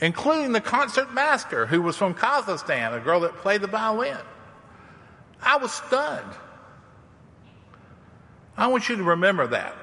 including 0.00 0.52
the 0.52 0.60
concert 0.60 1.12
master 1.12 1.66
who 1.66 1.80
was 1.80 1.96
from 1.96 2.14
Kazakhstan, 2.14 2.94
a 2.96 3.00
girl 3.00 3.20
that 3.20 3.36
played 3.36 3.62
the 3.62 3.66
violin. 3.66 4.18
I 5.42 5.56
was 5.56 5.72
stunned. 5.72 6.34
I 8.56 8.66
want 8.66 8.88
you 8.90 8.96
to 8.96 9.02
remember 9.02 9.46
that 9.46 9.74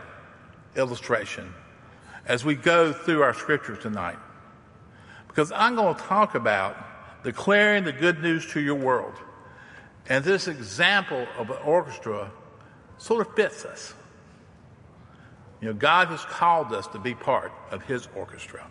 illustration 0.76 1.52
as 2.28 2.46
we 2.46 2.54
go 2.54 2.94
through 2.94 3.24
our 3.24 3.34
scriptures 3.34 3.80
tonight. 3.80 4.18
Because 5.28 5.52
I'm 5.52 5.76
going 5.76 5.96
to 5.96 6.02
talk 6.02 6.36
about 6.36 6.78
declaring 7.24 7.84
the 7.84 7.92
good 7.92 8.22
news 8.22 8.46
to 8.54 8.60
your 8.60 8.76
world. 8.76 9.16
And 10.10 10.24
this 10.24 10.48
example 10.48 11.28
of 11.38 11.50
an 11.50 11.58
orchestra 11.66 12.32
sort 12.98 13.28
of 13.28 13.36
fits 13.36 13.66
us. 13.66 13.94
You 15.62 15.70
know, 15.70 15.74
God 15.74 16.08
has 16.10 16.24
called 16.24 16.72
us 16.74 16.88
to 16.88 17.00
be 17.00 17.14
part 17.14 17.52
of 17.72 17.84
His 17.84 18.08
orchestra. 18.16 18.66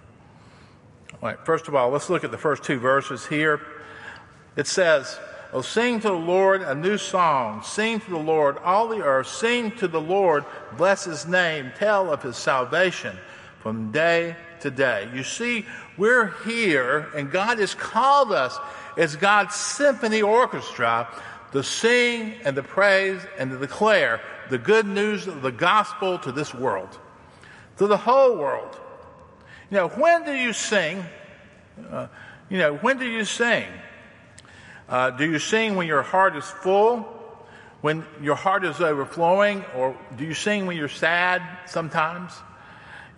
All 1.12 1.28
right, 1.28 1.38
first 1.45 1.69
of 1.69 1.75
all, 1.75 1.90
let's 1.90 2.09
look 2.09 2.25
at 2.25 2.31
the 2.31 2.38
first 2.38 2.62
two 2.62 2.78
verses 2.78 3.26
here. 3.26 3.61
It 4.57 4.66
says, 4.66 5.19
Oh, 5.52 5.62
sing 5.62 6.00
to 6.00 6.09
the 6.09 6.14
Lord 6.14 6.62
a 6.62 6.75
new 6.75 6.99
song. 6.99 7.62
Sing 7.62 8.00
to 8.00 8.11
the 8.11 8.19
Lord 8.19 8.59
all 8.59 8.88
the 8.88 9.02
earth. 9.02 9.28
Sing 9.28 9.71
to 9.73 9.88
the 9.88 10.00
Lord, 10.00 10.45
bless 10.76 11.05
His 11.05 11.26
name. 11.26 11.73
Tell 11.78 12.12
of 12.12 12.23
His 12.23 12.37
salvation 12.37 13.16
from 13.61 13.93
day 13.93 14.37
to 14.66 14.70
day. 14.70 15.08
You 15.14 15.23
see, 15.23 15.64
we're 15.96 16.35
here, 16.44 17.08
and 17.14 17.30
God 17.30 17.58
has 17.61 17.75
called 17.75 18.32
us 18.32 18.58
as 18.96 19.14
God's 19.16 19.54
symphony 19.54 20.23
orchestra 20.23 21.08
to 21.52 21.62
sing 21.62 22.35
and 22.44 22.56
to 22.56 22.62
praise 22.62 23.20
and 23.38 23.50
to 23.52 23.58
declare 23.58 24.20
the 24.50 24.58
good 24.58 24.87
news 24.87 25.26
of 25.26 25.42
the 25.42 25.52
gospel 25.52 26.18
to 26.18 26.32
this 26.32 26.52
world, 26.52 26.99
to 27.78 27.87
the 27.87 27.96
whole 27.96 28.37
world. 28.37 28.78
You 29.70 29.76
know, 29.78 29.88
when 29.88 30.25
do 30.25 30.32
you 30.32 30.52
sing? 30.52 31.04
Uh, 31.90 32.08
you 32.49 32.58
know, 32.58 32.75
when 32.76 32.99
do 32.99 33.06
you 33.06 33.25
sing? 33.25 33.66
Uh, 34.88 35.11
do 35.11 35.30
you 35.30 35.38
sing 35.38 35.76
when 35.76 35.87
your 35.87 36.02
heart 36.02 36.37
is 36.37 36.44
full, 36.44 37.00
when 37.82 38.04
your 38.20 38.37
heart 38.37 38.64
is 38.64 38.80
overflowing, 38.80 39.64
or 39.76 39.96
do 40.16 40.25
you 40.25 40.35
sing 40.35 40.66
when 40.66 40.76
you're 40.76 40.88
sad 40.88 41.42
sometimes? 41.66 42.32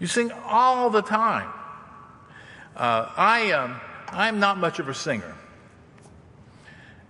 You 0.01 0.07
sing 0.07 0.31
all 0.45 0.91
the 0.91 1.03
time. 1.03 1.51
Uh, 2.77 3.11
I 3.17 3.41
am. 3.41 3.73
Um, 3.73 3.81
I'm 4.11 4.41
not 4.41 4.59
much 4.59 4.79
of 4.79 4.89
a 4.89 4.95
singer. 4.95 5.35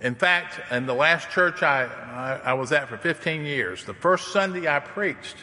In 0.00 0.14
fact, 0.14 0.60
in 0.72 0.86
the 0.86 0.94
last 0.94 1.30
church 1.30 1.62
I, 1.62 1.84
I, 1.84 2.50
I, 2.50 2.52
was 2.54 2.72
at 2.72 2.88
for 2.88 2.96
15 2.96 3.44
years, 3.44 3.84
the 3.84 3.94
first 3.94 4.32
Sunday 4.32 4.68
I 4.68 4.80
preached 4.80 5.36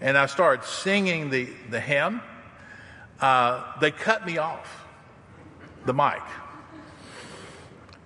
and 0.00 0.16
I 0.16 0.26
started 0.26 0.64
singing 0.64 1.30
the, 1.30 1.48
the 1.70 1.80
hymn, 1.80 2.22
uh, 3.20 3.78
they 3.80 3.90
cut 3.90 4.24
me 4.26 4.38
off 4.38 4.84
the 5.84 5.92
mic 5.94 6.22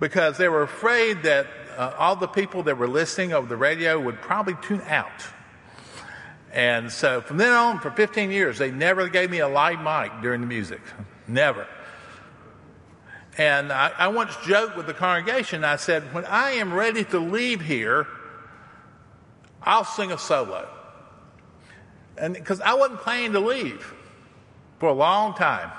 because 0.00 0.36
they 0.36 0.48
were 0.48 0.62
afraid 0.62 1.22
that 1.22 1.46
uh, 1.76 1.94
all 1.98 2.16
the 2.16 2.28
people 2.28 2.64
that 2.64 2.76
were 2.76 2.88
listening 2.88 3.32
over 3.32 3.46
the 3.46 3.56
radio 3.56 3.98
would 4.00 4.20
probably 4.20 4.56
tune 4.62 4.82
out. 4.88 5.22
And 6.54 6.92
so 6.92 7.20
from 7.20 7.36
then 7.36 7.52
on, 7.52 7.80
for 7.80 7.90
15 7.90 8.30
years, 8.30 8.58
they 8.58 8.70
never 8.70 9.08
gave 9.08 9.28
me 9.28 9.40
a 9.40 9.48
live 9.48 9.80
mic 9.80 10.22
during 10.22 10.40
the 10.40 10.46
music. 10.46 10.80
Never. 11.26 11.66
And 13.36 13.72
I, 13.72 13.90
I 13.98 14.08
once 14.08 14.36
joked 14.46 14.76
with 14.76 14.86
the 14.86 14.94
congregation, 14.94 15.64
I 15.64 15.74
said, 15.74 16.14
when 16.14 16.24
I 16.26 16.52
am 16.52 16.72
ready 16.72 17.02
to 17.06 17.18
leave 17.18 17.60
here, 17.60 18.06
I'll 19.64 19.84
sing 19.84 20.12
a 20.12 20.18
solo. 20.18 20.68
And 22.16 22.34
because 22.34 22.60
I 22.60 22.74
wasn't 22.74 23.00
planning 23.00 23.32
to 23.32 23.40
leave 23.40 23.92
for 24.78 24.88
a 24.90 24.94
long 24.94 25.34
time. 25.34 25.72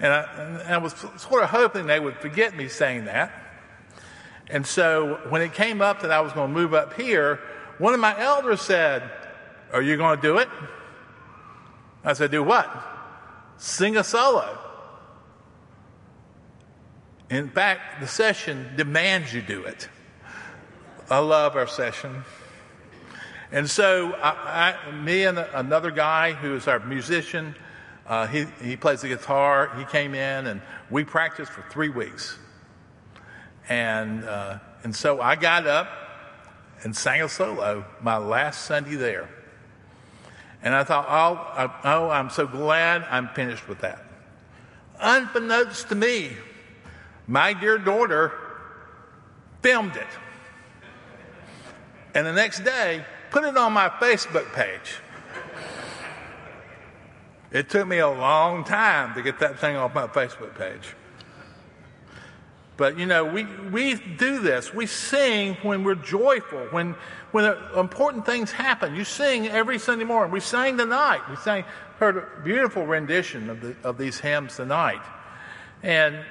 And 0.00 0.12
I, 0.12 0.22
and 0.64 0.74
I 0.74 0.78
was 0.78 0.92
sort 1.16 1.42
of 1.42 1.48
hoping 1.48 1.86
they 1.86 1.98
would 1.98 2.18
forget 2.18 2.54
me 2.54 2.68
saying 2.68 3.06
that. 3.06 3.32
And 4.50 4.66
so 4.66 5.18
when 5.30 5.40
it 5.40 5.54
came 5.54 5.80
up 5.80 6.02
that 6.02 6.10
I 6.10 6.20
was 6.20 6.34
going 6.34 6.52
to 6.52 6.54
move 6.54 6.74
up 6.74 6.92
here, 6.92 7.40
one 7.78 7.94
of 7.94 8.00
my 8.00 8.18
elders 8.20 8.60
said, 8.60 9.10
Are 9.72 9.82
you 9.82 9.96
going 9.96 10.16
to 10.16 10.22
do 10.22 10.38
it? 10.38 10.48
I 12.04 12.12
said, 12.14 12.30
Do 12.30 12.42
what? 12.42 12.68
Sing 13.58 13.96
a 13.96 14.04
solo. 14.04 14.58
In 17.30 17.50
fact, 17.50 18.00
the 18.00 18.06
session 18.06 18.70
demands 18.76 19.34
you 19.34 19.42
do 19.42 19.64
it. 19.64 19.88
I 21.10 21.18
love 21.18 21.56
our 21.56 21.66
session. 21.66 22.24
And 23.50 23.68
so, 23.68 24.12
I, 24.14 24.76
I, 24.88 24.92
me 24.92 25.24
and 25.24 25.38
another 25.38 25.90
guy 25.90 26.32
who 26.32 26.54
is 26.54 26.68
our 26.68 26.80
musician, 26.80 27.54
uh, 28.06 28.26
he, 28.26 28.46
he 28.62 28.76
plays 28.76 29.02
the 29.02 29.08
guitar. 29.08 29.72
He 29.76 29.84
came 29.84 30.14
in 30.14 30.46
and 30.46 30.62
we 30.90 31.04
practiced 31.04 31.52
for 31.52 31.62
three 31.70 31.88
weeks. 31.88 32.38
And, 33.68 34.24
uh, 34.24 34.58
and 34.82 34.94
so 34.94 35.20
I 35.20 35.36
got 35.36 35.66
up 35.66 35.88
and 36.84 36.96
sang 36.96 37.22
a 37.22 37.28
solo 37.28 37.84
my 38.00 38.16
last 38.16 38.64
Sunday 38.64 38.94
there. 38.94 39.28
And 40.62 40.74
I 40.74 40.84
thought, 40.84 41.06
oh, 41.08 41.72
oh, 41.84 42.10
I'm 42.10 42.30
so 42.30 42.46
glad 42.46 43.04
I'm 43.10 43.28
finished 43.28 43.68
with 43.68 43.80
that. 43.80 44.04
Unbeknownst 45.00 45.88
to 45.90 45.94
me, 45.94 46.32
my 47.26 47.52
dear 47.52 47.78
daughter 47.78 48.32
filmed 49.62 49.96
it. 49.96 50.06
And 52.14 52.26
the 52.26 52.32
next 52.32 52.64
day, 52.64 53.04
put 53.30 53.44
it 53.44 53.56
on 53.56 53.72
my 53.72 53.88
Facebook 53.88 54.52
page. 54.52 54.96
It 57.50 57.70
took 57.70 57.86
me 57.86 57.98
a 57.98 58.08
long 58.08 58.64
time 58.64 59.14
to 59.14 59.22
get 59.22 59.38
that 59.38 59.58
thing 59.58 59.76
off 59.76 59.94
my 59.94 60.06
Facebook 60.06 60.56
page. 60.58 60.94
But 62.78 62.96
you 62.96 63.06
know, 63.06 63.24
we, 63.24 63.44
we 63.44 63.96
do 63.96 64.38
this. 64.40 64.72
We 64.72 64.86
sing 64.86 65.56
when 65.62 65.82
we're 65.82 65.96
joyful, 65.96 66.60
when, 66.70 66.94
when 67.32 67.56
important 67.76 68.24
things 68.24 68.52
happen. 68.52 68.94
You 68.94 69.04
sing 69.04 69.48
every 69.48 69.80
Sunday 69.80 70.04
morning. 70.04 70.32
We 70.32 70.40
sang 70.40 70.78
tonight. 70.78 71.20
We 71.28 71.36
sang, 71.36 71.64
heard 71.98 72.16
a 72.16 72.42
beautiful 72.42 72.86
rendition 72.86 73.50
of, 73.50 73.60
the, 73.60 73.76
of 73.82 73.98
these 73.98 74.20
hymns 74.20 74.56
tonight. 74.56 75.02
And 75.82 76.24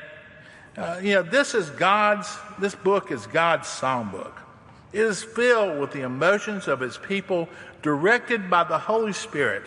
uh, 0.77 0.99
you 1.01 1.15
know, 1.15 1.23
this 1.23 1.53
is 1.53 1.69
God's, 1.71 2.33
this 2.59 2.75
book 2.75 3.11
is 3.11 3.27
God's 3.27 3.67
songbook. 3.67 4.33
It 4.93 5.01
is 5.01 5.23
filled 5.23 5.79
with 5.79 5.91
the 5.91 6.01
emotions 6.01 6.69
of 6.69 6.79
his 6.79 6.97
people 6.97 7.49
directed 7.81 8.49
by 8.49 8.63
the 8.63 8.77
Holy 8.77 9.11
Spirit. 9.11 9.63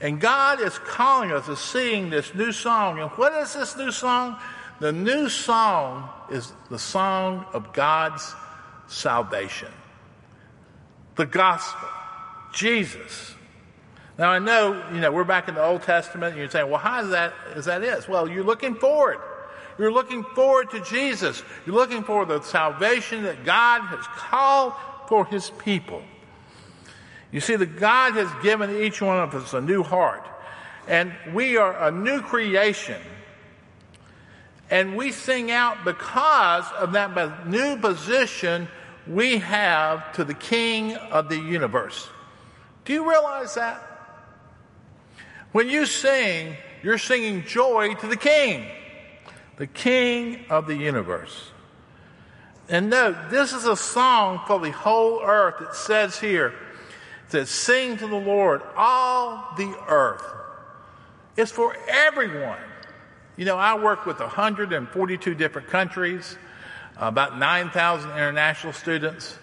And 0.00 0.20
God 0.20 0.60
is 0.60 0.78
calling 0.78 1.32
us 1.32 1.46
to 1.46 1.56
sing 1.56 2.10
this 2.10 2.34
new 2.34 2.52
song. 2.52 3.00
And 3.00 3.10
what 3.12 3.32
is 3.42 3.54
this 3.54 3.76
new 3.76 3.90
song? 3.90 4.38
The 4.80 4.92
new 4.92 5.28
song 5.28 6.08
is 6.30 6.52
the 6.70 6.78
song 6.78 7.44
of 7.52 7.72
God's 7.74 8.34
salvation. 8.88 9.68
The 11.16 11.26
gospel. 11.26 11.88
Jesus. 12.52 13.34
Now 14.18 14.30
I 14.30 14.38
know, 14.38 14.82
you 14.92 15.00
know, 15.00 15.12
we're 15.12 15.24
back 15.24 15.48
in 15.48 15.54
the 15.54 15.62
Old 15.62 15.82
Testament 15.82 16.32
and 16.32 16.40
you're 16.40 16.50
saying, 16.50 16.68
well, 16.68 16.80
how 16.80 17.02
is 17.02 17.10
that, 17.10 17.34
is 17.56 17.66
that 17.66 17.82
is? 17.82 18.08
Well, 18.08 18.28
you're 18.28 18.44
looking 18.44 18.74
forward. 18.74 19.18
You're 19.78 19.92
looking 19.92 20.24
forward 20.34 20.70
to 20.70 20.80
Jesus. 20.80 21.42
You're 21.64 21.76
looking 21.76 22.02
for 22.02 22.24
the 22.26 22.40
salvation 22.42 23.22
that 23.24 23.44
God 23.44 23.82
has 23.82 24.04
called 24.06 24.72
for 25.08 25.24
his 25.26 25.50
people. 25.50 26.02
You 27.32 27.40
see, 27.40 27.56
that 27.56 27.78
God 27.78 28.14
has 28.14 28.28
given 28.42 28.76
each 28.82 29.00
one 29.00 29.18
of 29.18 29.34
us 29.34 29.54
a 29.54 29.60
new 29.60 29.82
heart, 29.82 30.26
and 30.88 31.12
we 31.32 31.56
are 31.56 31.88
a 31.88 31.90
new 31.90 32.20
creation. 32.20 33.00
And 34.70 34.96
we 34.96 35.12
sing 35.12 35.50
out 35.50 35.84
because 35.84 36.64
of 36.78 36.92
that 36.92 37.48
new 37.48 37.76
position 37.76 38.68
we 39.06 39.38
have 39.38 40.12
to 40.12 40.24
the 40.24 40.34
King 40.34 40.94
of 40.94 41.28
the 41.28 41.38
universe. 41.38 42.08
Do 42.84 42.92
you 42.92 43.08
realize 43.08 43.54
that? 43.54 43.82
When 45.52 45.68
you 45.68 45.86
sing, 45.86 46.56
you're 46.82 46.98
singing 46.98 47.44
joy 47.44 47.94
to 47.94 48.06
the 48.06 48.16
King 48.16 48.66
the 49.60 49.66
King 49.66 50.42
of 50.48 50.66
the 50.66 50.74
universe. 50.74 51.50
And 52.70 52.88
note, 52.88 53.28
this 53.28 53.52
is 53.52 53.66
a 53.66 53.76
song 53.76 54.40
for 54.46 54.58
the 54.58 54.70
whole 54.70 55.20
earth. 55.22 55.60
It 55.60 55.74
says 55.74 56.18
here, 56.18 56.54
it 57.26 57.32
says, 57.32 57.50
Sing 57.50 57.98
to 57.98 58.06
the 58.06 58.16
Lord, 58.16 58.62
all 58.74 59.52
the 59.58 59.78
earth. 59.86 60.24
It's 61.36 61.52
for 61.52 61.76
everyone. 61.88 62.56
You 63.40 63.46
know, 63.46 63.56
I 63.56 63.82
work 63.82 64.04
with 64.04 64.20
142 64.20 65.34
different 65.34 65.68
countries, 65.68 66.36
about 66.98 67.38
9,000 67.38 68.10
international 68.10 68.74
students. 68.74 69.38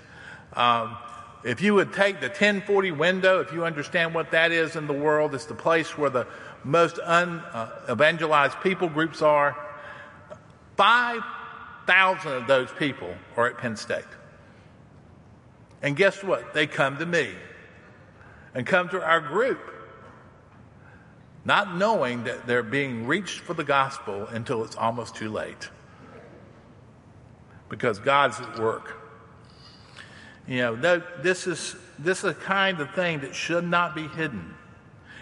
Um, 0.53 0.95
if 1.43 1.63
you 1.63 1.73
would 1.73 1.93
take 1.93 2.19
the 2.19 2.27
1040 2.27 2.91
window, 2.91 3.39
if 3.39 3.51
you 3.51 3.65
understand 3.65 4.13
what 4.13 4.29
that 4.29 4.51
is 4.51 4.75
in 4.75 4.85
the 4.85 4.93
world, 4.93 5.33
it's 5.33 5.45
the 5.45 5.55
place 5.55 5.97
where 5.97 6.11
the 6.11 6.27
most 6.63 6.97
unevangelized 6.97 8.61
people 8.61 8.87
groups 8.87 9.23
are. 9.23 9.57
5,000 10.75 12.31
of 12.33 12.45
those 12.45 12.69
people 12.77 13.15
are 13.35 13.47
at 13.47 13.57
Penn 13.57 13.75
State. 13.77 14.05
And 15.81 15.95
guess 15.95 16.23
what? 16.23 16.53
They 16.53 16.67
come 16.67 16.99
to 16.99 17.05
me 17.07 17.31
and 18.53 18.63
come 18.63 18.89
to 18.89 19.03
our 19.03 19.21
group, 19.21 19.59
not 21.47 21.77
knowing 21.77 22.25
that 22.25 22.45
they're 22.45 22.61
being 22.61 23.07
reached 23.07 23.39
for 23.39 23.53
the 23.53 23.63
gospel 23.63 24.27
until 24.27 24.65
it's 24.65 24.75
almost 24.75 25.15
too 25.15 25.29
late. 25.29 25.69
Because 27.69 27.99
God's 27.99 28.39
at 28.41 28.59
work. 28.59 28.97
You 30.45 30.57
know, 30.57 30.75
this 30.75 31.47
is 31.47 31.77
this 31.97 32.19
is 32.19 32.25
a 32.25 32.33
kind 32.33 32.81
of 32.81 32.91
thing 32.91 33.21
that 33.21 33.33
should 33.33 33.63
not 33.63 33.95
be 33.95 34.07
hidden. 34.09 34.53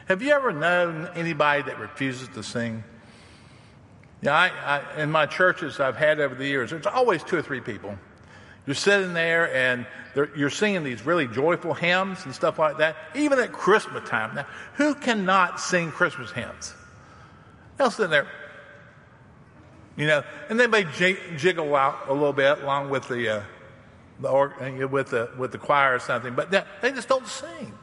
Have 0.08 0.24
you 0.24 0.32
ever 0.32 0.52
known 0.52 1.10
anybody 1.16 1.62
that 1.64 1.80
refuses 1.80 2.28
to 2.30 2.42
sing? 2.42 2.84
Yeah, 4.22 4.36
I, 4.36 5.02
in 5.02 5.12
my 5.12 5.28
churches 5.28 5.80
I've 5.80 5.96
had 5.96 6.20
over 6.20 6.34
the 6.34 6.46
years, 6.46 6.72
there's 6.72 6.88
always 6.88 7.24
two 7.24 7.38
or 7.38 7.42
three 7.44 7.62
people. 7.62 7.98
You're 8.66 8.76
sitting 8.76 9.14
there 9.14 9.54
and 9.54 9.86
you're 10.36 10.50
singing 10.50 10.84
these 10.84 11.06
really 11.06 11.28
joyful 11.28 11.74
hymns 11.74 12.26
and 12.26 12.34
stuff 12.34 12.58
like 12.58 12.78
that, 12.78 12.96
even 13.16 13.38
at 13.40 13.52
Christmas 13.52 14.08
time. 14.10 14.36
Now, 14.36 14.48
who 14.76 14.96
cannot 14.96 15.60
sing 15.60 15.92
Christmas 15.92 16.32
hymns? 16.32 16.74
They'll 17.78 17.92
sit 17.92 18.10
there, 18.10 18.28
you 19.98 20.08
know, 20.08 20.24
and 20.50 20.60
they 20.60 20.68
may 20.68 20.86
jiggle 21.38 21.76
out 21.76 22.08
a 22.08 22.14
little 22.14 22.34
bit 22.34 22.62
along 22.62 22.90
with 22.90 23.08
the 23.08 23.38
uh, 23.38 23.44
the 24.20 24.30
organ, 24.30 24.90
with 24.90 25.10
the 25.10 25.30
with 25.38 25.52
the 25.52 25.58
choir 25.58 25.96
or 25.96 26.00
something, 26.00 26.34
but 26.34 26.50
they 26.82 26.92
just 26.92 27.10
don't 27.10 27.28
sing. 27.28 27.74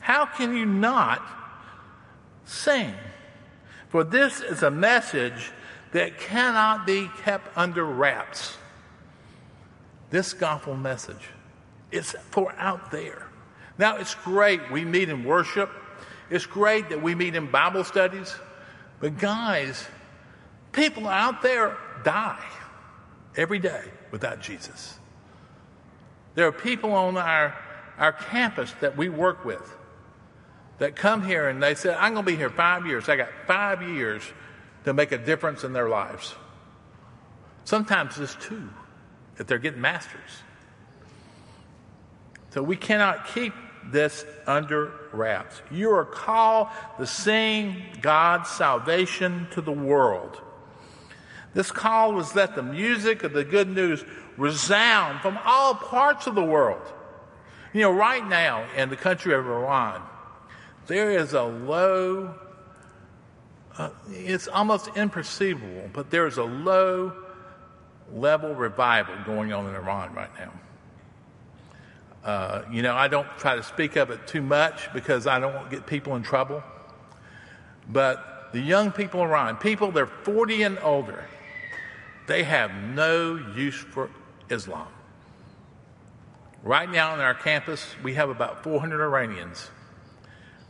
How 0.00 0.26
can 0.26 0.54
you 0.54 0.66
not 0.66 1.22
sing? 2.44 2.94
For 3.88 4.04
this 4.04 4.40
is 4.40 4.62
a 4.62 4.70
message 4.70 5.50
that 5.92 6.18
cannot 6.18 6.86
be 6.86 7.08
kept 7.22 7.56
under 7.56 7.84
wraps. 7.84 8.58
This 10.14 10.32
gospel 10.32 10.76
message 10.76 11.28
is 11.90 12.14
for 12.30 12.54
out 12.56 12.92
there. 12.92 13.26
Now 13.78 13.96
it's 13.96 14.14
great 14.14 14.70
we 14.70 14.84
meet 14.84 15.08
in 15.08 15.24
worship. 15.24 15.68
It's 16.30 16.46
great 16.46 16.90
that 16.90 17.02
we 17.02 17.16
meet 17.16 17.34
in 17.34 17.50
Bible 17.50 17.82
studies. 17.82 18.32
But 19.00 19.18
guys, 19.18 19.84
people 20.70 21.08
out 21.08 21.42
there 21.42 21.76
die 22.04 22.44
every 23.36 23.58
day 23.58 23.82
without 24.12 24.40
Jesus. 24.40 24.96
There 26.36 26.46
are 26.46 26.52
people 26.52 26.92
on 26.92 27.16
our, 27.16 27.58
our 27.98 28.12
campus 28.12 28.72
that 28.82 28.96
we 28.96 29.08
work 29.08 29.44
with 29.44 29.68
that 30.78 30.94
come 30.94 31.26
here 31.26 31.48
and 31.48 31.60
they 31.60 31.74
say, 31.74 31.92
I'm 31.92 32.12
going 32.12 32.24
to 32.24 32.30
be 32.30 32.36
here 32.36 32.50
five 32.50 32.86
years. 32.86 33.08
I 33.08 33.16
got 33.16 33.30
five 33.48 33.82
years 33.82 34.22
to 34.84 34.94
make 34.94 35.10
a 35.10 35.18
difference 35.18 35.64
in 35.64 35.72
their 35.72 35.88
lives. 35.88 36.36
Sometimes 37.64 38.16
it's 38.20 38.36
two 38.36 38.68
if 39.38 39.46
they're 39.46 39.58
getting 39.58 39.80
masters. 39.80 40.20
So 42.50 42.62
we 42.62 42.76
cannot 42.76 43.26
keep 43.28 43.52
this 43.90 44.24
under 44.46 44.92
wraps. 45.12 45.60
You 45.70 45.90
are 45.90 46.04
called 46.04 46.68
to 46.98 47.06
sing 47.06 47.82
God's 48.00 48.48
salvation 48.48 49.48
to 49.52 49.60
the 49.60 49.72
world. 49.72 50.40
This 51.52 51.70
call 51.70 52.12
was 52.12 52.34
let 52.34 52.54
the 52.54 52.62
music 52.62 53.22
of 53.22 53.32
the 53.32 53.44
good 53.44 53.68
news 53.68 54.04
resound 54.36 55.20
from 55.20 55.38
all 55.44 55.74
parts 55.74 56.26
of 56.26 56.34
the 56.34 56.44
world. 56.44 56.82
You 57.72 57.82
know, 57.82 57.92
right 57.92 58.26
now 58.26 58.66
in 58.76 58.88
the 58.88 58.96
country 58.96 59.34
of 59.34 59.46
Iran, 59.46 60.02
there 60.86 61.10
is 61.10 61.32
a 61.32 61.42
low, 61.42 62.34
uh, 63.76 63.90
it's 64.10 64.48
almost 64.48 64.86
imperceivable, 64.94 65.92
but 65.92 66.10
there 66.10 66.26
is 66.26 66.38
a 66.38 66.44
low 66.44 67.23
level 68.14 68.54
revival 68.54 69.14
going 69.26 69.52
on 69.52 69.68
in 69.68 69.74
Iran 69.74 70.14
right 70.14 70.30
now. 70.38 70.52
Uh, 72.24 72.62
you 72.70 72.80
know, 72.80 72.94
I 72.94 73.08
don't 73.08 73.26
try 73.36 73.56
to 73.56 73.62
speak 73.62 73.96
of 73.96 74.10
it 74.10 74.26
too 74.26 74.40
much 74.40 74.90
because 74.94 75.26
I 75.26 75.38
don't 75.38 75.54
want 75.54 75.70
to 75.70 75.76
get 75.76 75.86
people 75.86 76.16
in 76.16 76.22
trouble. 76.22 76.62
But 77.86 78.50
the 78.52 78.60
young 78.60 78.92
people 78.92 79.20
in 79.20 79.28
Iran, 79.28 79.56
people 79.56 79.90
they're 79.90 80.06
40 80.06 80.62
and 80.62 80.78
older, 80.78 81.26
they 82.26 82.44
have 82.44 82.72
no 82.72 83.34
use 83.34 83.76
for 83.76 84.10
Islam. 84.48 84.88
Right 86.62 86.90
now 86.90 87.12
on 87.12 87.20
our 87.20 87.34
campus, 87.34 87.94
we 88.02 88.14
have 88.14 88.30
about 88.30 88.64
400 88.64 89.04
Iranians. 89.04 89.70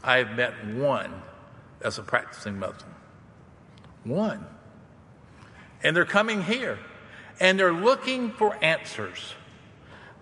I 0.02 0.18
have 0.18 0.36
met 0.36 0.66
one 0.66 1.22
as 1.82 1.98
a 1.98 2.02
practicing 2.02 2.58
Muslim. 2.58 2.90
One. 4.02 4.44
And 5.84 5.94
they're 5.94 6.04
coming 6.04 6.42
here 6.42 6.80
and 7.40 7.58
they're 7.58 7.72
looking 7.72 8.30
for 8.30 8.56
answers. 8.62 9.34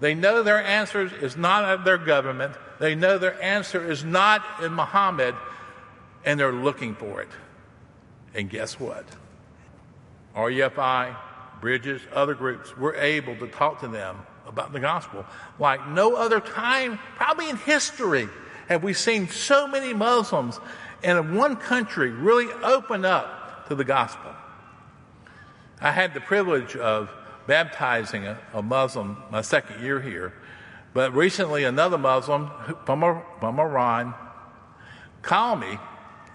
They 0.01 0.15
know 0.15 0.43
their 0.43 0.63
answer 0.63 1.03
is 1.03 1.37
not 1.37 1.65
of 1.65 1.85
their 1.85 1.99
government. 1.99 2.55
They 2.81 2.95
know 2.95 3.19
their 3.19 3.41
answer 3.43 3.91
is 3.91 4.05
not 4.05 4.45
in 4.63 4.73
Muhammad, 4.73 5.35
and 6.25 6.41
they're 6.41 6.53
looking 6.53 6.95
for 6.95 7.23
it. 7.23 7.29
And 8.35 8.51
guess 8.51 8.81
what? 8.81 9.05
RUFI, 10.35 11.17
Bridges, 11.61 12.03
other 12.13 12.35
groups, 12.35 12.77
we're 12.77 12.97
able 12.97 13.37
to 13.37 13.47
talk 13.47 13.81
to 13.81 13.89
them 13.89 14.19
about 14.47 14.73
the 14.73 14.81
gospel. 14.81 15.25
Like 15.59 15.87
no 15.89 16.17
other 16.17 16.41
time, 16.41 16.99
probably 17.15 17.49
in 17.49 17.57
history, 17.57 18.29
have 18.69 18.83
we 18.83 18.95
seen 18.95 19.29
so 19.29 19.69
many 19.69 19.95
Muslims 19.95 20.59
in 21.03 21.35
one 21.35 21.57
country 21.57 22.11
really 22.11 22.53
open 22.63 23.05
up 23.05 23.67
to 23.69 23.75
the 23.75 23.85
gospel. 23.85 24.33
I 25.83 25.91
had 25.91 26.15
the 26.15 26.21
privilege 26.21 26.77
of 26.77 27.11
baptizing 27.49 28.25
a, 28.25 28.39
a 28.55 28.63
Muslim 28.63 29.17
my 29.33 29.41
second 29.41 29.83
year 29.83 30.01
here, 30.01 30.33
but 30.95 31.13
recently 31.13 31.65
another 31.65 31.99
Muslim 31.99 32.53
from, 32.87 33.21
from 33.41 33.59
Iran 33.59 34.15
called 35.23 35.59
me, 35.59 35.81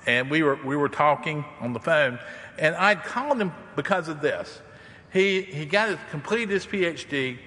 and 0.06 0.30
we 0.30 0.44
were, 0.44 0.60
we 0.66 0.76
were 0.76 0.90
talking 0.90 1.46
on 1.62 1.72
the 1.72 1.80
phone, 1.80 2.20
and 2.58 2.76
I'd 2.76 3.06
called 3.06 3.40
him 3.40 3.54
because 3.78 4.10
of 4.10 4.20
this. 4.20 4.62
He, 5.14 5.44
he 5.44 5.66
got 5.66 5.88
his, 5.88 5.98
completed 6.12 6.50
his 6.50 6.66
PhD, 6.66 7.40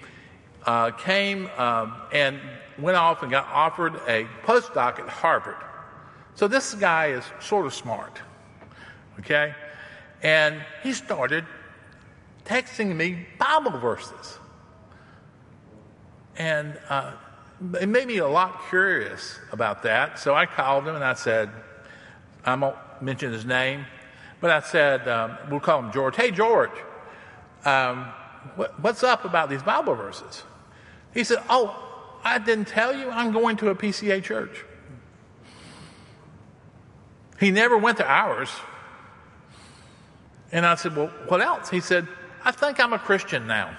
uh, 0.65 0.93
came 0.93 1.51
um, 1.59 1.97
and 2.15 2.41
went 2.79 2.97
off 2.97 3.23
and 3.23 3.31
got 3.31 3.47
offered 3.49 3.97
a 4.09 4.27
postdoc 4.45 5.01
at 5.01 5.09
Harvard. 5.11 5.63
So 6.35 6.49
this 6.49 6.73
guy 6.73 7.09
is 7.09 7.25
sort 7.41 7.67
of 7.67 7.75
smart, 7.75 8.19
okay? 9.19 9.55
And 10.23 10.63
he 10.83 10.95
started 10.95 11.45
texting 12.45 12.95
me 12.95 13.27
Bible 13.39 13.79
verses. 13.79 14.39
And 16.37 16.79
uh, 16.89 17.13
it 17.81 17.89
made 17.89 18.07
me 18.07 18.19
a 18.19 18.29
lot 18.29 18.69
curious 18.69 19.39
about 19.53 19.83
that. 19.83 20.19
So 20.19 20.35
I 20.35 20.47
called 20.47 20.87
him 20.87 20.95
and 20.95 21.05
I 21.05 21.15
said, 21.15 21.51
I 22.45 22.55
won't 22.55 22.77
mention 23.01 23.33
his 23.33 23.45
name, 23.45 23.85
but 24.41 24.51
I 24.51 24.61
said, 24.61 25.07
um, 25.07 25.37
we'll 25.51 25.61
call 25.61 25.81
him 25.81 25.93
George. 25.93 26.17
Hey, 26.17 26.31
George, 26.31 26.71
um, 27.65 28.07
what, 28.57 28.81
what's 28.81 29.03
up 29.03 29.25
about 29.25 29.51
these 29.51 29.63
Bible 29.63 29.95
verses? 29.95 30.45
He 31.13 31.25
said, 31.25 31.43
Oh, 31.49 31.77
I 32.25 32.39
didn't 32.39 32.69
tell 32.69 32.97
you 32.97 33.11
I'm 33.11 33.33
going 33.33 33.57
to 33.59 33.71
a 33.71 33.75
PCA 33.75 34.23
church. 34.23 34.65
He 37.39 37.51
never 37.51 37.77
went 37.77 37.99
to 37.99 38.07
ours. 38.07 38.51
And 40.53 40.65
I 40.65 40.75
said, 40.77 40.97
Well, 40.97 41.09
what 41.29 41.41
else? 41.41 41.69
He 41.69 41.81
said, 41.81 42.09
I 42.45 42.53
think 42.53 42.81
I'm 42.81 42.93
a 42.93 42.99
Christian 42.99 43.47
now. 43.47 43.77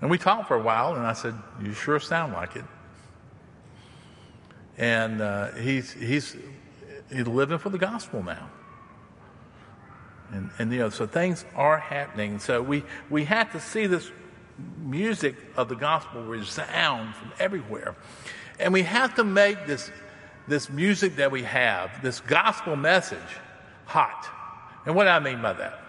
And 0.00 0.10
we 0.10 0.18
talked 0.18 0.48
for 0.48 0.56
a 0.56 0.62
while, 0.62 0.94
and 0.94 1.06
I 1.06 1.12
said, 1.12 1.34
You 1.62 1.72
sure 1.72 1.98
sound 2.00 2.32
like 2.32 2.56
it. 2.56 2.64
And 4.76 5.20
uh, 5.20 5.52
he's, 5.52 5.92
he's, 5.92 6.36
he's 7.12 7.26
living 7.26 7.58
for 7.58 7.70
the 7.70 7.78
gospel 7.78 8.22
now. 8.22 8.50
And, 10.30 10.50
and, 10.58 10.72
you 10.72 10.78
know, 10.78 10.90
so 10.90 11.06
things 11.06 11.44
are 11.56 11.78
happening. 11.78 12.38
So 12.38 12.62
we, 12.62 12.84
we 13.10 13.24
have 13.24 13.50
to 13.52 13.60
see 13.60 13.86
this 13.86 14.10
music 14.78 15.36
of 15.56 15.68
the 15.68 15.74
gospel 15.74 16.22
resound 16.24 17.14
from 17.14 17.32
everywhere. 17.38 17.96
And 18.60 18.72
we 18.72 18.82
have 18.82 19.14
to 19.16 19.24
make 19.24 19.66
this, 19.66 19.90
this 20.46 20.68
music 20.68 21.16
that 21.16 21.30
we 21.30 21.44
have, 21.44 22.02
this 22.02 22.20
gospel 22.20 22.76
message, 22.76 23.18
hot. 23.86 24.28
And 24.84 24.94
what 24.94 25.04
do 25.04 25.10
I 25.10 25.20
mean 25.20 25.40
by 25.40 25.54
that? 25.54 25.80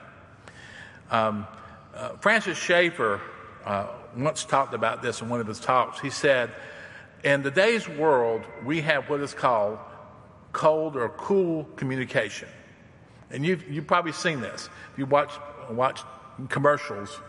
Um, 1.11 1.47
uh, 1.95 2.09
Francis 2.17 2.57
Schaeffer 2.57 3.21
uh, 3.65 3.87
once 4.15 4.45
talked 4.45 4.73
about 4.73 5.01
this 5.01 5.21
in 5.21 5.29
one 5.29 5.39
of 5.39 5.47
his 5.47 5.59
talks. 5.59 5.99
He 5.99 6.09
said, 6.09 6.51
In 7.23 7.43
today's 7.43 7.87
world, 7.87 8.43
we 8.63 8.81
have 8.81 9.09
what 9.09 9.19
is 9.21 9.33
called 9.33 9.79
cold 10.51 10.95
or 10.95 11.09
cool 11.09 11.65
communication. 11.75 12.47
And 13.31 13.45
you've, 13.45 13.69
you've 13.69 13.87
probably 13.87 14.11
seen 14.11 14.41
this. 14.41 14.69
If 14.93 14.99
you 14.99 15.05
watch, 15.05 15.33
watch 15.69 16.01
commercials, 16.49 17.19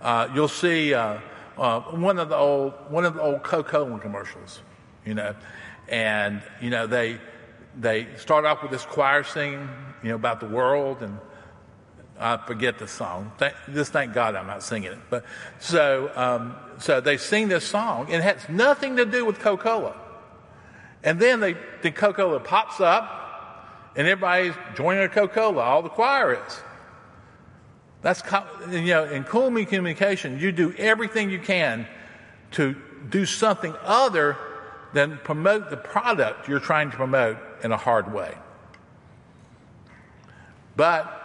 uh, 0.00 0.28
you'll 0.34 0.48
see 0.48 0.94
uh, 0.94 1.18
uh, 1.58 1.80
one 1.80 2.18
of 2.18 2.28
the 2.28 2.36
old 2.36 2.72
one 2.88 3.04
of 3.04 3.14
the 3.14 3.22
old 3.22 3.42
Coca-Cola 3.42 3.98
commercials, 3.98 4.60
you 5.04 5.14
know, 5.14 5.34
and 5.88 6.42
you 6.60 6.70
know 6.70 6.86
they 6.86 7.18
they 7.78 8.06
start 8.16 8.44
off 8.44 8.62
with 8.62 8.70
this 8.70 8.84
choir 8.84 9.22
singing, 9.22 9.68
you 10.02 10.10
know, 10.10 10.14
about 10.14 10.40
the 10.40 10.46
world, 10.46 11.02
and 11.02 11.18
I 12.18 12.36
forget 12.36 12.78
the 12.78 12.86
song. 12.86 13.32
Thank, 13.38 13.54
just 13.72 13.92
thank 13.92 14.12
God 14.12 14.36
I'm 14.36 14.46
not 14.46 14.62
singing 14.62 14.92
it. 14.92 14.98
But 15.10 15.24
so 15.58 16.10
um, 16.14 16.56
so 16.78 17.00
they 17.00 17.16
sing 17.16 17.48
this 17.48 17.64
song, 17.64 18.06
and 18.06 18.16
it 18.16 18.22
has 18.22 18.48
nothing 18.48 18.96
to 18.96 19.04
do 19.04 19.24
with 19.24 19.38
Coca-Cola. 19.38 19.96
And 21.02 21.18
then 21.18 21.40
they, 21.40 21.56
the 21.82 21.90
Coca-Cola 21.90 22.40
pops 22.40 22.80
up, 22.80 23.92
and 23.96 24.06
everybody's 24.06 24.54
joining 24.74 25.04
a 25.04 25.08
Coca-Cola. 25.08 25.62
All 25.62 25.82
the 25.82 25.88
choir 25.88 26.34
is. 26.46 26.60
That's 28.02 28.22
you 28.70 28.82
know, 28.82 29.04
in 29.04 29.24
cool 29.24 29.50
me 29.50 29.64
communication, 29.64 30.38
you 30.38 30.52
do 30.52 30.72
everything 30.74 31.30
you 31.30 31.38
can 31.38 31.86
to 32.52 32.76
do 33.08 33.24
something 33.26 33.74
other 33.82 34.36
than 34.92 35.18
promote 35.18 35.70
the 35.70 35.76
product 35.76 36.48
you're 36.48 36.60
trying 36.60 36.90
to 36.90 36.96
promote 36.96 37.38
in 37.62 37.72
a 37.72 37.76
hard 37.76 38.12
way. 38.12 38.36
But 40.76 41.21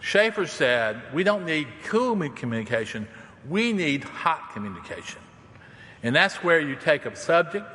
Schaeffer 0.00 0.46
said, 0.46 1.02
we 1.12 1.24
don't 1.24 1.44
need 1.44 1.68
cool 1.84 2.16
communication, 2.30 3.08
we 3.48 3.72
need 3.72 4.04
hot 4.04 4.52
communication. 4.52 5.20
And 6.02 6.14
that's 6.14 6.36
where 6.36 6.60
you 6.60 6.76
take 6.76 7.06
a 7.06 7.16
subject 7.16 7.66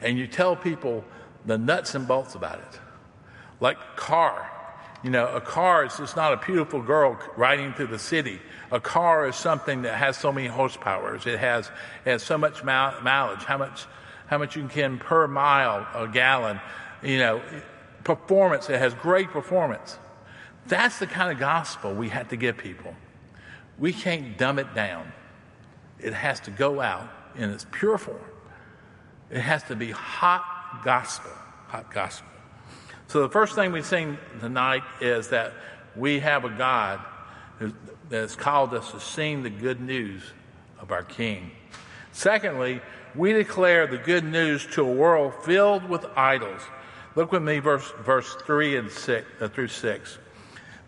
and 0.00 0.18
you 0.18 0.26
tell 0.26 0.54
people 0.54 1.04
the 1.46 1.56
nuts 1.56 1.94
and 1.94 2.06
bolts 2.06 2.34
about 2.34 2.58
it. 2.58 2.80
Like 3.60 3.78
car. 3.96 4.50
You 5.02 5.10
know, 5.10 5.28
a 5.28 5.40
car 5.40 5.84
is 5.84 5.96
just 5.96 6.16
not 6.16 6.32
a 6.32 6.36
beautiful 6.44 6.82
girl 6.82 7.18
riding 7.36 7.72
through 7.72 7.86
the 7.86 7.98
city. 7.98 8.40
A 8.72 8.80
car 8.80 9.28
is 9.28 9.36
something 9.36 9.82
that 9.82 9.94
has 9.94 10.16
so 10.16 10.32
many 10.32 10.48
horsepower. 10.48 11.14
It 11.14 11.38
has, 11.38 11.70
it 12.04 12.10
has 12.10 12.22
so 12.22 12.36
much 12.36 12.64
mileage, 12.64 13.44
how 13.44 13.58
much, 13.58 13.86
how 14.26 14.38
much 14.38 14.56
you 14.56 14.66
can 14.66 14.98
per 14.98 15.28
mile, 15.28 15.86
a 15.94 16.08
gallon. 16.08 16.60
You 17.02 17.18
know, 17.18 17.42
performance, 18.02 18.68
it 18.68 18.78
has 18.78 18.92
great 18.94 19.28
performance. 19.28 19.98
That's 20.68 20.98
the 20.98 21.06
kind 21.06 21.32
of 21.32 21.38
gospel 21.38 21.94
we 21.94 22.10
have 22.10 22.28
to 22.28 22.36
give 22.36 22.58
people. 22.58 22.94
We 23.78 23.92
can't 23.92 24.36
dumb 24.36 24.58
it 24.58 24.74
down. 24.74 25.12
It 25.98 26.12
has 26.12 26.40
to 26.40 26.50
go 26.50 26.80
out 26.80 27.08
in 27.36 27.50
its 27.50 27.66
pure 27.70 27.98
form. 27.98 28.18
It 29.30 29.40
has 29.40 29.62
to 29.64 29.76
be 29.76 29.90
hot 29.90 30.82
gospel, 30.84 31.30
hot 31.68 31.92
gospel. 31.92 32.28
So 33.08 33.22
the 33.22 33.28
first 33.28 33.54
thing 33.54 33.72
we 33.72 33.82
sing 33.82 34.18
tonight 34.40 34.82
is 35.00 35.28
that 35.28 35.52
we 35.96 36.20
have 36.20 36.44
a 36.44 36.50
God 36.50 37.00
that 37.60 37.72
has 38.10 38.36
called 38.36 38.74
us 38.74 38.90
to 38.92 39.00
sing 39.00 39.42
the 39.42 39.50
good 39.50 39.80
news 39.80 40.22
of 40.78 40.92
our 40.92 41.02
King. 41.02 41.50
Secondly, 42.12 42.80
we 43.14 43.32
declare 43.32 43.86
the 43.86 43.98
good 43.98 44.24
news 44.24 44.66
to 44.72 44.82
a 44.82 44.92
world 44.92 45.32
filled 45.42 45.88
with 45.88 46.04
idols. 46.16 46.60
Look 47.14 47.32
with 47.32 47.42
me, 47.42 47.58
verse, 47.58 47.90
verse 48.04 48.34
3 48.46 48.76
and 48.76 48.90
6, 48.90 49.26
uh, 49.40 49.48
through 49.48 49.68
6. 49.68 50.18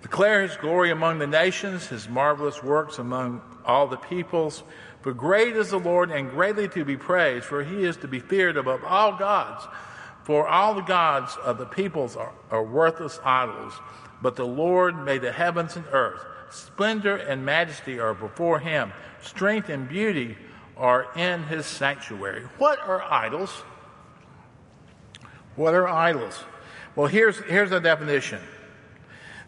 Declare 0.03 0.43
his 0.43 0.57
glory 0.57 0.91
among 0.91 1.19
the 1.19 1.27
nations, 1.27 1.87
his 1.87 2.09
marvelous 2.09 2.63
works 2.63 2.99
among 2.99 3.43
all 3.65 3.87
the 3.87 3.97
peoples. 3.97 4.63
For 5.03 5.13
great 5.13 5.57
is 5.57 5.71
the 5.71 5.79
Lord 5.79 6.11
and 6.11 6.31
greatly 6.31 6.69
to 6.69 6.85
be 6.85 6.97
praised, 6.97 7.45
for 7.45 7.63
he 7.63 7.85
is 7.85 7.97
to 7.99 8.09
be 8.09 8.19
feared 8.19 8.57
above 8.57 8.83
all 8.85 9.17
gods. 9.17 9.67
For 10.25 10.47
all 10.47 10.75
the 10.75 10.83
gods 10.83 11.37
of 11.45 11.59
the 11.59 11.67
peoples 11.67 12.17
are, 12.17 12.33
are 12.51 12.63
worthless 12.63 13.19
idols, 13.25 13.75
but 14.23 14.37
the 14.37 14.47
Lord 14.47 15.05
made 15.05 15.23
the 15.23 15.33
heavens 15.33 15.77
and 15.77 15.85
earth. 15.93 16.25
Splendor 16.51 17.17
and 17.17 17.45
majesty 17.45 17.99
are 17.99 18.15
before 18.15 18.59
him, 18.59 18.93
strength 19.23 19.69
and 19.69 19.89
beauty 19.89 20.37
are 20.77 21.09
in 21.15 21.45
his 21.45 21.67
sanctuary. 21.67 22.43
What 22.59 22.81
are 22.81 23.03
idols? 23.03 23.51
What 25.57 25.75
are 25.75 25.89
idols? 25.89 26.43
Well, 26.97 27.07
here's, 27.07 27.39
here's 27.41 27.73
a 27.73 27.81
definition 27.81 28.41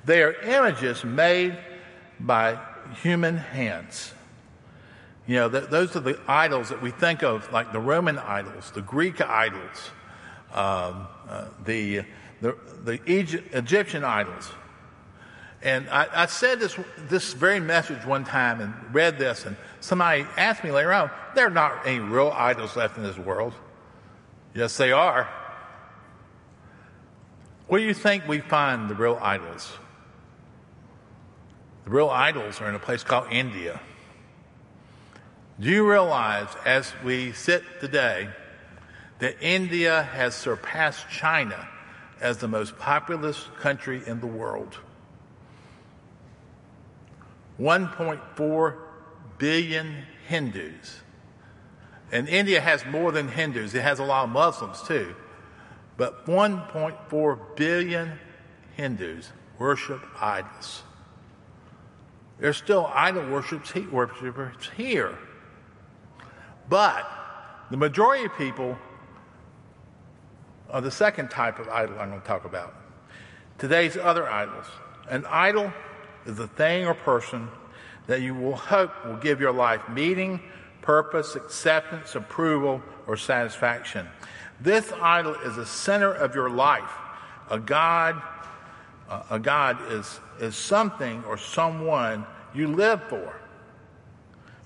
they 0.04 0.22
are 0.22 0.32
images 0.32 1.04
made 1.04 1.56
by 2.18 2.58
human 3.02 3.36
hands. 3.36 4.12
You 5.26 5.36
know, 5.36 5.48
th- 5.48 5.70
those 5.70 5.94
are 5.96 6.00
the 6.00 6.18
idols 6.26 6.70
that 6.70 6.82
we 6.82 6.90
think 6.90 7.22
of, 7.22 7.50
like 7.52 7.72
the 7.72 7.78
Roman 7.78 8.18
idols, 8.18 8.72
the 8.72 8.82
Greek 8.82 9.20
idols, 9.20 9.90
um, 10.52 11.06
uh, 11.28 11.46
the, 11.64 12.02
the, 12.40 12.56
the 12.84 13.00
Egypt, 13.10 13.54
Egyptian 13.54 14.04
idols. 14.04 14.50
And 15.62 15.88
I, 15.90 16.08
I, 16.12 16.26
said 16.26 16.58
this, 16.58 16.76
this 17.08 17.34
very 17.34 17.60
message 17.60 18.04
one 18.04 18.24
time 18.24 18.60
and 18.60 18.74
read 18.92 19.16
this, 19.16 19.46
and 19.46 19.56
somebody 19.80 20.26
asked 20.36 20.64
me 20.64 20.72
later 20.72 20.92
on, 20.92 21.08
there 21.36 21.46
are 21.46 21.50
not 21.50 21.86
any 21.86 22.00
real 22.00 22.32
idols 22.34 22.74
left 22.74 22.96
in 22.96 23.04
this 23.04 23.16
world. 23.16 23.54
Yes, 24.54 24.76
they 24.76 24.90
are. 24.90 25.30
Where 27.68 27.80
do 27.80 27.86
you 27.86 27.94
think 27.94 28.26
we 28.26 28.40
find 28.40 28.90
the 28.90 28.94
real 28.96 29.18
idols? 29.22 29.72
The 31.84 31.90
real 31.90 32.10
idols 32.10 32.60
are 32.60 32.68
in 32.68 32.74
a 32.74 32.78
place 32.78 33.02
called 33.02 33.32
India. 33.32 33.80
Do 35.58 35.68
you 35.68 35.88
realize 35.88 36.48
as 36.64 36.92
we 37.04 37.32
sit 37.32 37.62
today 37.80 38.28
that 39.18 39.36
India 39.40 40.02
has 40.02 40.34
surpassed 40.34 41.08
China 41.10 41.68
as 42.20 42.38
the 42.38 42.48
most 42.48 42.78
populous 42.78 43.48
country 43.60 44.02
in 44.06 44.20
the 44.20 44.26
world? 44.26 44.78
1.4 47.60 48.76
billion 49.38 50.04
Hindus. 50.26 51.00
And 52.10 52.28
India 52.28 52.60
has 52.60 52.84
more 52.86 53.12
than 53.12 53.28
Hindus, 53.28 53.74
it 53.74 53.82
has 53.82 53.98
a 53.98 54.04
lot 54.04 54.24
of 54.24 54.30
Muslims 54.30 54.82
too. 54.82 55.14
But 55.96 56.26
1.4 56.26 57.56
billion 57.56 58.18
Hindus 58.76 59.32
worship 59.58 60.00
idols. 60.20 60.82
There's 62.42 62.56
still 62.56 62.90
idol 62.92 63.24
worshippers 63.30 64.70
here. 64.76 65.16
But 66.68 67.08
the 67.70 67.76
majority 67.76 68.24
of 68.24 68.36
people 68.36 68.76
are 70.68 70.80
the 70.80 70.90
second 70.90 71.30
type 71.30 71.60
of 71.60 71.68
idol 71.68 72.00
I'm 72.00 72.08
going 72.08 72.20
to 72.20 72.26
talk 72.26 72.44
about. 72.44 72.74
Today's 73.58 73.96
other 73.96 74.28
idols. 74.28 74.66
An 75.08 75.24
idol 75.26 75.72
is 76.26 76.36
a 76.40 76.48
thing 76.48 76.84
or 76.84 76.94
person 76.94 77.46
that 78.08 78.22
you 78.22 78.34
will 78.34 78.56
hope 78.56 78.90
will 79.06 79.18
give 79.18 79.40
your 79.40 79.52
life 79.52 79.88
meaning, 79.88 80.40
purpose, 80.80 81.36
acceptance, 81.36 82.16
approval, 82.16 82.82
or 83.06 83.16
satisfaction. 83.16 84.08
This 84.60 84.92
idol 85.00 85.36
is 85.44 85.54
the 85.54 85.66
center 85.66 86.12
of 86.12 86.34
your 86.34 86.50
life. 86.50 86.90
A 87.50 87.60
God, 87.60 88.20
uh, 89.08 89.22
a 89.30 89.38
God 89.38 89.78
is, 89.92 90.18
is 90.40 90.56
something 90.56 91.22
or 91.22 91.38
someone 91.38 92.26
you 92.54 92.68
live 92.68 93.02
for. 93.04 93.40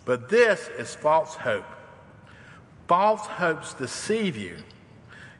But 0.05 0.29
this 0.29 0.69
is 0.79 0.95
false 0.95 1.35
hope. 1.35 1.65
False 2.89 3.27
hopes 3.27 3.75
deceive 3.75 4.37
you. 4.37 4.57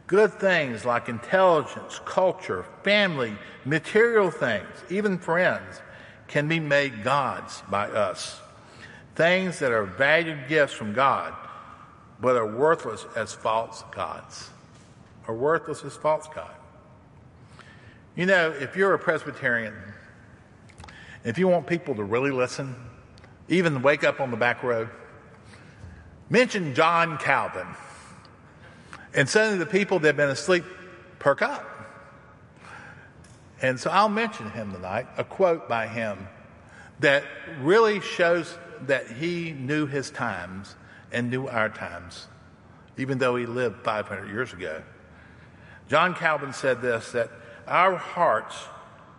Good 0.07 0.33
things 0.35 0.85
like 0.85 1.09
intelligence, 1.09 2.01
culture, 2.05 2.65
family, 2.83 3.37
material 3.65 4.31
things, 4.31 4.69
even 4.91 5.19
friends, 5.19 5.81
can 6.29 6.49
be 6.49 6.61
made 6.61 7.03
gods 7.03 7.63
by 7.71 7.89
us. 7.89 8.41
Things 9.15 9.59
that 9.61 9.73
are 9.73 9.85
valued 9.85 10.49
gifts 10.49 10.73
from 10.73 10.93
God, 10.93 11.35
but 12.21 12.37
are 12.37 12.47
worthless 12.47 13.07
as 13.17 13.33
false 13.33 13.83
gods. 13.93 14.51
Are 15.29 15.35
worthless 15.35 15.85
as 15.85 15.97
false 15.97 16.29
God. 16.35 16.55
You 18.15 18.27
know, 18.27 18.51
if 18.51 18.77
you're 18.77 18.95
a 18.95 18.99
Presbyterian, 18.99 19.75
if 21.27 21.39
you 21.39 21.49
want 21.49 21.67
people 21.67 21.97
to 21.97 22.05
really 22.05 22.31
listen, 22.31 22.77
even 23.49 23.83
wake 23.83 24.05
up 24.05 24.21
on 24.21 24.31
the 24.31 24.37
back 24.37 24.63
row, 24.63 24.89
mention 26.31 26.75
John 26.75 27.19
Calvin. 27.19 27.67
And 29.13 29.29
suddenly 29.29 29.59
the 29.59 29.67
people 29.67 29.99
that 29.99 30.07
have 30.09 30.17
been 30.17 30.31
asleep 30.31 30.65
perk 31.19 31.43
up. 31.43 31.65
And 33.61 33.81
so 33.81 33.91
I'll 33.91 34.09
mention 34.09 34.51
him 34.51 34.73
tonight, 34.73 35.07
a 35.17 35.25
quote 35.25 35.69
by 35.69 35.89
him 35.89 36.29
that 37.01 37.25
really 37.61 38.01
shows 38.01 38.57
that 38.83 39.11
he 39.11 39.51
knew 39.51 39.87
his 39.87 40.11
times 40.11 40.77
and 41.11 41.29
knew 41.29 41.49
our 41.49 41.69
times, 41.69 42.29
even 42.99 43.19
though 43.19 43.35
he 43.35 43.47
lived 43.47 43.83
500 43.83 44.29
years 44.29 44.53
ago. 44.53 44.83
John 45.89 46.15
Calvin 46.15 46.53
said 46.53 46.83
this 46.83 47.13
that 47.13 47.31
our 47.67 47.97
hearts 47.97 48.55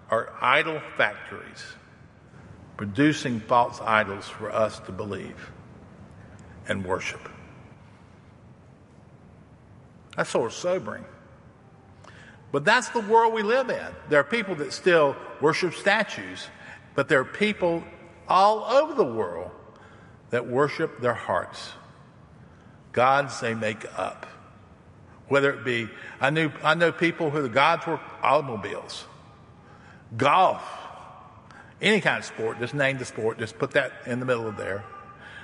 are 0.10 0.34
idol 0.42 0.80
factories, 0.96 1.64
producing 2.78 3.40
false 3.40 3.82
idols 3.82 4.28
for 4.28 4.52
us 4.52 4.80
to 4.82 4.92
believe 4.92 5.52
and 6.68 6.86
worship. 6.86 7.28
That's 10.16 10.30
sort 10.30 10.52
of 10.52 10.58
sobering. 10.58 11.06
But 12.52 12.64
that's 12.64 12.90
the 12.90 13.02
world 13.02 13.34
we 13.34 13.44
live 13.44 13.70
in. 13.70 13.88
There 14.10 14.20
are 14.20 14.24
people 14.24 14.56
that 14.56 14.74
still 14.74 15.16
worship 15.42 15.74
statues, 15.74 16.48
but 16.96 17.10
there 17.10 17.20
are 17.20 17.26
people 17.26 17.84
all 18.28 18.64
over 18.64 18.94
the 18.94 19.04
world 19.04 19.52
that 20.30 20.48
worship 20.48 21.02
their 21.02 21.14
hearts, 21.14 21.72
gods 22.92 23.40
they 23.40 23.54
make 23.54 23.86
up. 23.98 24.26
Whether 25.28 25.52
it 25.52 25.66
be, 25.66 25.90
I 26.22 26.30
knew, 26.30 26.52
I 26.64 26.74
know 26.74 26.92
people 26.92 27.30
who 27.30 27.42
the 27.42 27.50
gods 27.50 27.86
were 27.86 28.00
automobiles, 28.24 29.06
golf, 30.16 30.64
any 31.82 32.02
kind 32.02 32.20
of 32.20 32.26
sport, 32.26 32.60
just 32.60 32.74
name 32.74 32.98
the 32.98 33.06
sport, 33.06 33.38
just 33.38 33.58
put 33.58 33.72
that 33.72 33.92
in 34.06 34.20
the 34.20 34.26
middle 34.26 34.48
of 34.48 34.58
there. 34.58 34.84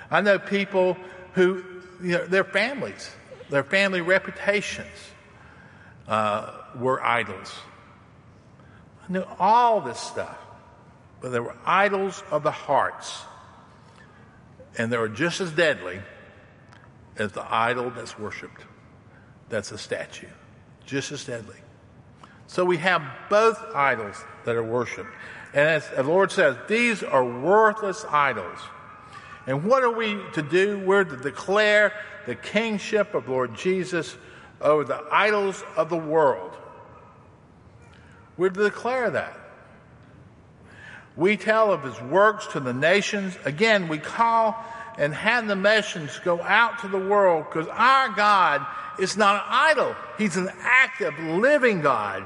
I 0.10 0.22
know 0.22 0.40
people 0.40 0.98
who, 1.34 1.64
you 2.02 2.18
know, 2.18 2.26
their 2.26 2.44
families, 2.44 3.10
their 3.50 3.64
family 3.64 4.02
reputations 4.02 4.88
uh, 6.08 6.52
were 6.76 7.04
idols. 7.04 7.54
I 9.08 9.12
knew 9.12 9.26
all 9.40 9.82
this 9.82 10.00
stuff, 10.00 10.38
but 11.22 11.30
they 11.30 11.40
were 11.40 11.56
idols 11.66 12.24
of 12.32 12.44
the 12.44 12.52
hearts. 12.52 13.22
And 14.78 14.92
they 14.92 14.98
were 14.98 15.10
just 15.10 15.40
as 15.40 15.52
deadly 15.52 16.02
as 17.18 17.32
the 17.32 17.46
idol 17.54 17.92
that's 17.92 18.18
worshiped. 18.18 18.62
That's 19.50 19.72
a 19.72 19.78
statue. 19.78 20.28
Just 20.86 21.12
as 21.12 21.26
deadly. 21.26 21.58
So 22.48 22.66
we 22.66 22.78
have 22.78 23.04
both 23.30 23.58
idols 23.76 24.24
that 24.46 24.56
are 24.56 24.64
worshiped. 24.64 25.10
And 25.54 25.70
as 25.70 25.88
the 25.90 26.04
Lord 26.04 26.32
says, 26.32 26.58
these 26.68 27.04
are 27.04 27.24
worthless 27.24 28.06
idols. 28.10 28.60
And 29.46 29.66
what 29.66 29.84
are 29.84 29.92
we 29.92 30.20
to 30.34 30.42
do? 30.42 30.80
We're 30.80 31.04
to 31.04 31.18
declare 31.18 31.94
the 32.26 32.36
kingship 32.36 33.14
of 33.14 33.30
Lord 33.30 33.56
Jesus 33.56 34.16
over 34.62 34.84
the 34.84 35.04
idols 35.12 35.64
of 35.76 35.90
the 35.90 35.98
world. 35.98 36.52
We're 38.38 38.50
to 38.50 38.64
declare 38.64 39.12
that. 39.12 39.38
We 41.16 41.38
tell 41.38 41.72
of 41.72 41.84
his 41.84 42.02
works 42.02 42.48
to 42.48 42.60
the 42.60 42.74
nations. 42.74 43.38
Again, 43.46 43.88
we 43.88 44.00
call 44.00 44.56
and 44.98 45.14
have 45.14 45.48
the 45.48 45.56
message 45.56 46.24
go 46.24 46.42
out 46.42 46.80
to 46.80 46.88
the 46.88 46.98
world 46.98 47.46
because 47.46 47.68
our 47.68 48.10
God 48.10 48.66
is 49.00 49.18
not 49.18 49.36
an 49.36 49.42
idol. 49.48 49.96
He's 50.18 50.38
an 50.38 50.50
active, 50.62 51.18
living 51.20 51.82
God 51.82 52.24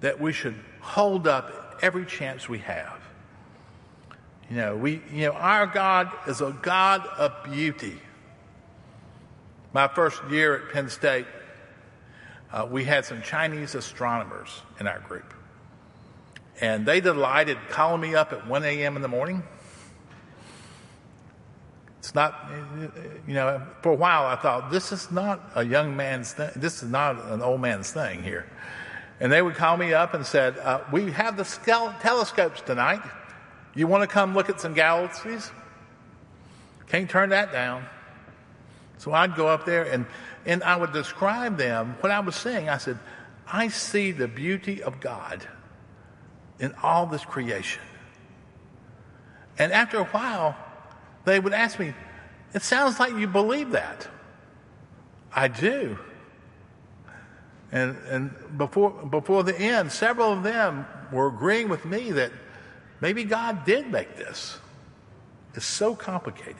that 0.00 0.20
we 0.20 0.32
should 0.32 0.56
hold 0.82 1.26
up 1.26 1.78
every 1.80 2.04
chance 2.04 2.48
we 2.48 2.58
have. 2.58 3.00
You 4.50 4.56
know, 4.56 4.76
we, 4.76 5.00
you 5.10 5.26
know, 5.26 5.32
our 5.32 5.66
God 5.66 6.10
is 6.26 6.42
a 6.42 6.54
God 6.60 7.06
of 7.06 7.32
beauty. 7.50 7.98
My 9.72 9.88
first 9.88 10.20
year 10.28 10.56
at 10.56 10.72
Penn 10.72 10.90
State, 10.90 11.26
uh, 12.52 12.68
we 12.70 12.84
had 12.84 13.06
some 13.06 13.22
Chinese 13.22 13.74
astronomers 13.74 14.60
in 14.78 14.86
our 14.86 14.98
group. 14.98 15.32
And 16.60 16.84
they 16.84 17.00
delighted 17.00 17.56
calling 17.70 18.00
me 18.00 18.14
up 18.14 18.32
at 18.32 18.46
1 18.46 18.64
a.m. 18.64 18.96
in 18.96 19.02
the 19.02 19.08
morning. 19.08 19.42
It's 22.00 22.14
not, 22.14 22.50
you 23.26 23.34
know, 23.34 23.62
for 23.80 23.92
a 23.92 23.96
while 23.96 24.26
I 24.26 24.36
thought, 24.36 24.70
this 24.70 24.92
is 24.92 25.10
not 25.10 25.40
a 25.54 25.64
young 25.64 25.96
man's 25.96 26.32
thing. 26.32 26.50
This 26.56 26.82
is 26.82 26.90
not 26.90 27.16
an 27.30 27.40
old 27.40 27.60
man's 27.60 27.90
thing 27.92 28.22
here. 28.22 28.50
And 29.22 29.30
they 29.30 29.40
would 29.40 29.54
call 29.54 29.76
me 29.76 29.94
up 29.94 30.14
and 30.14 30.26
said, 30.26 30.58
uh, 30.58 30.80
we 30.90 31.12
have 31.12 31.36
the 31.36 31.44
telescopes 32.00 32.60
tonight. 32.60 33.02
You 33.72 33.86
want 33.86 34.02
to 34.02 34.08
come 34.08 34.34
look 34.34 34.50
at 34.50 34.60
some 34.60 34.74
galaxies? 34.74 35.48
Can't 36.88 37.08
turn 37.08 37.28
that 37.28 37.52
down. 37.52 37.84
So 38.98 39.12
I'd 39.12 39.36
go 39.36 39.46
up 39.46 39.64
there 39.64 39.84
and, 39.84 40.06
and 40.44 40.64
I 40.64 40.74
would 40.74 40.92
describe 40.92 41.56
them 41.56 41.94
what 42.00 42.10
I 42.10 42.18
was 42.18 42.34
seeing. 42.34 42.68
I 42.68 42.78
said, 42.78 42.98
I 43.46 43.68
see 43.68 44.10
the 44.10 44.26
beauty 44.26 44.82
of 44.82 44.98
God 44.98 45.46
in 46.58 46.74
all 46.82 47.06
this 47.06 47.24
creation. 47.24 47.80
And 49.56 49.70
after 49.70 49.98
a 49.98 50.04
while, 50.06 50.56
they 51.26 51.38
would 51.38 51.52
ask 51.52 51.78
me, 51.78 51.94
It 52.54 52.62
sounds 52.62 52.98
like 52.98 53.14
you 53.14 53.28
believe 53.28 53.70
that. 53.70 54.08
I 55.32 55.46
do. 55.46 55.96
And, 57.72 57.96
and 58.08 58.58
before, 58.58 58.90
before 58.90 59.42
the 59.42 59.58
end, 59.58 59.90
several 59.90 60.32
of 60.32 60.42
them 60.42 60.86
were 61.10 61.28
agreeing 61.28 61.68
with 61.68 61.84
me 61.84 62.12
that 62.12 62.30
maybe 63.00 63.24
God 63.24 63.64
did 63.64 63.90
make 63.90 64.16
this. 64.16 64.58
It's 65.54 65.66
so 65.66 65.94
complicated. 65.94 66.56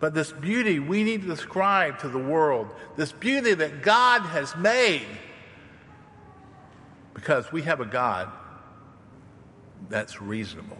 But 0.00 0.14
this 0.14 0.32
beauty 0.32 0.80
we 0.80 1.04
need 1.04 1.22
to 1.22 1.28
describe 1.28 2.00
to 2.00 2.08
the 2.08 2.18
world, 2.18 2.68
this 2.96 3.12
beauty 3.12 3.54
that 3.54 3.82
God 3.82 4.22
has 4.22 4.54
made, 4.56 5.06
because 7.14 7.52
we 7.52 7.62
have 7.62 7.80
a 7.80 7.86
God 7.86 8.28
that's 9.88 10.20
reasonable. 10.20 10.78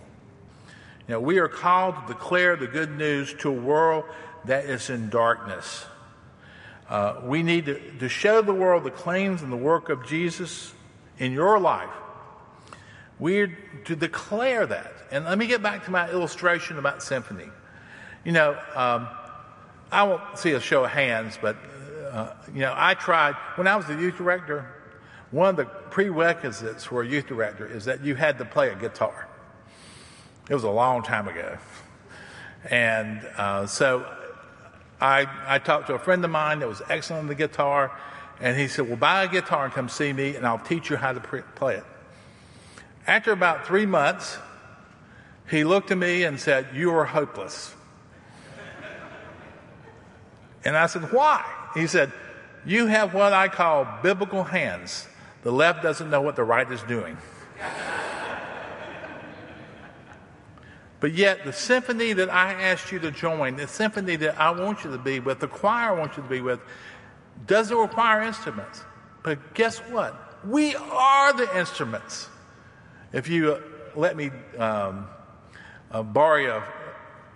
Know, 1.12 1.20
we 1.20 1.38
are 1.38 1.48
called 1.48 1.94
to 1.94 2.14
declare 2.14 2.56
the 2.56 2.66
good 2.66 2.96
news 2.96 3.34
to 3.40 3.50
a 3.50 3.52
world 3.52 4.04
that 4.46 4.64
is 4.64 4.88
in 4.88 5.10
darkness. 5.10 5.84
Uh, 6.88 7.20
we 7.24 7.42
need 7.42 7.66
to, 7.66 7.80
to 7.98 8.08
show 8.08 8.42
the 8.42 8.52
world 8.52 8.84
the 8.84 8.90
claims 8.90 9.42
and 9.42 9.52
the 9.52 9.56
work 9.56 9.88
of 9.88 10.06
Jesus 10.06 10.74
in 11.18 11.32
your 11.32 11.58
life. 11.58 11.88
We're 13.18 13.56
to 13.84 13.96
declare 13.96 14.66
that. 14.66 14.92
And 15.10 15.24
let 15.24 15.38
me 15.38 15.46
get 15.46 15.62
back 15.62 15.84
to 15.84 15.90
my 15.90 16.10
illustration 16.10 16.78
about 16.78 17.02
symphony. 17.02 17.48
You 18.24 18.32
know, 18.32 18.58
um, 18.74 19.08
I 19.90 20.04
won't 20.04 20.38
see 20.38 20.52
a 20.52 20.60
show 20.60 20.84
of 20.84 20.90
hands, 20.90 21.38
but, 21.40 21.56
uh, 22.10 22.32
you 22.52 22.60
know, 22.60 22.74
I 22.76 22.94
tried, 22.94 23.34
when 23.56 23.66
I 23.66 23.76
was 23.76 23.86
the 23.86 23.94
youth 23.94 24.16
director, 24.16 24.66
one 25.30 25.50
of 25.50 25.56
the 25.56 25.64
prerequisites 25.64 26.84
for 26.84 27.02
a 27.02 27.06
youth 27.06 27.26
director 27.26 27.66
is 27.66 27.84
that 27.84 28.04
you 28.04 28.14
had 28.14 28.38
to 28.38 28.44
play 28.44 28.70
a 28.70 28.74
guitar. 28.74 29.28
It 30.48 30.54
was 30.54 30.64
a 30.64 30.70
long 30.70 31.02
time 31.02 31.28
ago. 31.28 31.58
And 32.70 33.26
uh, 33.36 33.66
so 33.66 34.06
I, 35.02 35.26
I 35.48 35.58
talked 35.58 35.88
to 35.88 35.94
a 35.94 35.98
friend 35.98 36.24
of 36.24 36.30
mine 36.30 36.60
that 36.60 36.68
was 36.68 36.80
excellent 36.88 37.22
on 37.22 37.26
the 37.26 37.34
guitar, 37.34 37.90
and 38.40 38.56
he 38.56 38.68
said, 38.68 38.86
Well, 38.86 38.96
buy 38.96 39.24
a 39.24 39.28
guitar 39.28 39.64
and 39.64 39.74
come 39.74 39.88
see 39.88 40.12
me, 40.12 40.36
and 40.36 40.46
I'll 40.46 40.60
teach 40.60 40.90
you 40.90 40.96
how 40.96 41.12
to 41.12 41.18
pre- 41.18 41.42
play 41.56 41.74
it. 41.74 41.84
After 43.04 43.32
about 43.32 43.66
three 43.66 43.84
months, 43.84 44.38
he 45.50 45.64
looked 45.64 45.90
at 45.90 45.98
me 45.98 46.22
and 46.22 46.38
said, 46.38 46.68
You 46.72 46.92
are 46.94 47.04
hopeless. 47.04 47.74
and 50.64 50.76
I 50.76 50.86
said, 50.86 51.12
Why? 51.12 51.44
He 51.74 51.88
said, 51.88 52.12
You 52.64 52.86
have 52.86 53.12
what 53.12 53.32
I 53.32 53.48
call 53.48 53.88
biblical 54.04 54.44
hands. 54.44 55.08
The 55.42 55.50
left 55.50 55.82
doesn't 55.82 56.10
know 56.10 56.22
what 56.22 56.36
the 56.36 56.44
right 56.44 56.70
is 56.70 56.82
doing. 56.84 57.18
But 61.02 61.14
yet, 61.14 61.44
the 61.44 61.52
symphony 61.52 62.12
that 62.12 62.30
I 62.30 62.52
asked 62.52 62.92
you 62.92 63.00
to 63.00 63.10
join, 63.10 63.56
the 63.56 63.66
symphony 63.66 64.14
that 64.14 64.40
I 64.40 64.52
want 64.52 64.84
you 64.84 64.92
to 64.92 64.98
be 64.98 65.18
with, 65.18 65.40
the 65.40 65.48
choir 65.48 65.88
I 65.88 65.98
want 65.98 66.16
you 66.16 66.22
to 66.22 66.28
be 66.28 66.40
with, 66.40 66.60
doesn't 67.44 67.76
require 67.76 68.22
instruments. 68.22 68.84
But 69.24 69.52
guess 69.52 69.78
what? 69.80 70.46
We 70.46 70.76
are 70.76 71.32
the 71.32 71.58
instruments. 71.58 72.28
If 73.12 73.28
you 73.28 73.54
uh, 73.54 73.60
let 73.96 74.16
me 74.16 74.30
um, 74.56 75.08
uh, 75.90 76.04
borrow 76.04 76.62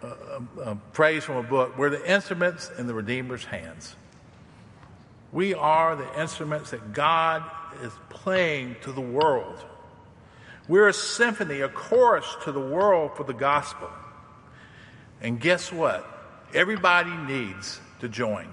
a, 0.00 0.06
a, 0.06 0.42
a 0.60 0.78
phrase 0.92 1.24
from 1.24 1.38
a 1.38 1.42
book, 1.42 1.76
we're 1.76 1.90
the 1.90 2.08
instruments 2.08 2.70
in 2.78 2.86
the 2.86 2.94
Redeemer's 2.94 3.46
hands. 3.46 3.96
We 5.32 5.54
are 5.54 5.96
the 5.96 6.20
instruments 6.20 6.70
that 6.70 6.92
God 6.92 7.42
is 7.82 7.90
playing 8.10 8.76
to 8.82 8.92
the 8.92 9.00
world. 9.00 9.64
We're 10.68 10.88
a 10.88 10.92
symphony, 10.92 11.60
a 11.60 11.68
chorus 11.68 12.26
to 12.44 12.52
the 12.52 12.60
world 12.60 13.16
for 13.16 13.24
the 13.24 13.34
gospel. 13.34 13.88
And 15.20 15.40
guess 15.40 15.72
what? 15.72 16.04
Everybody 16.52 17.10
needs 17.10 17.80
to 18.00 18.08
join. 18.08 18.52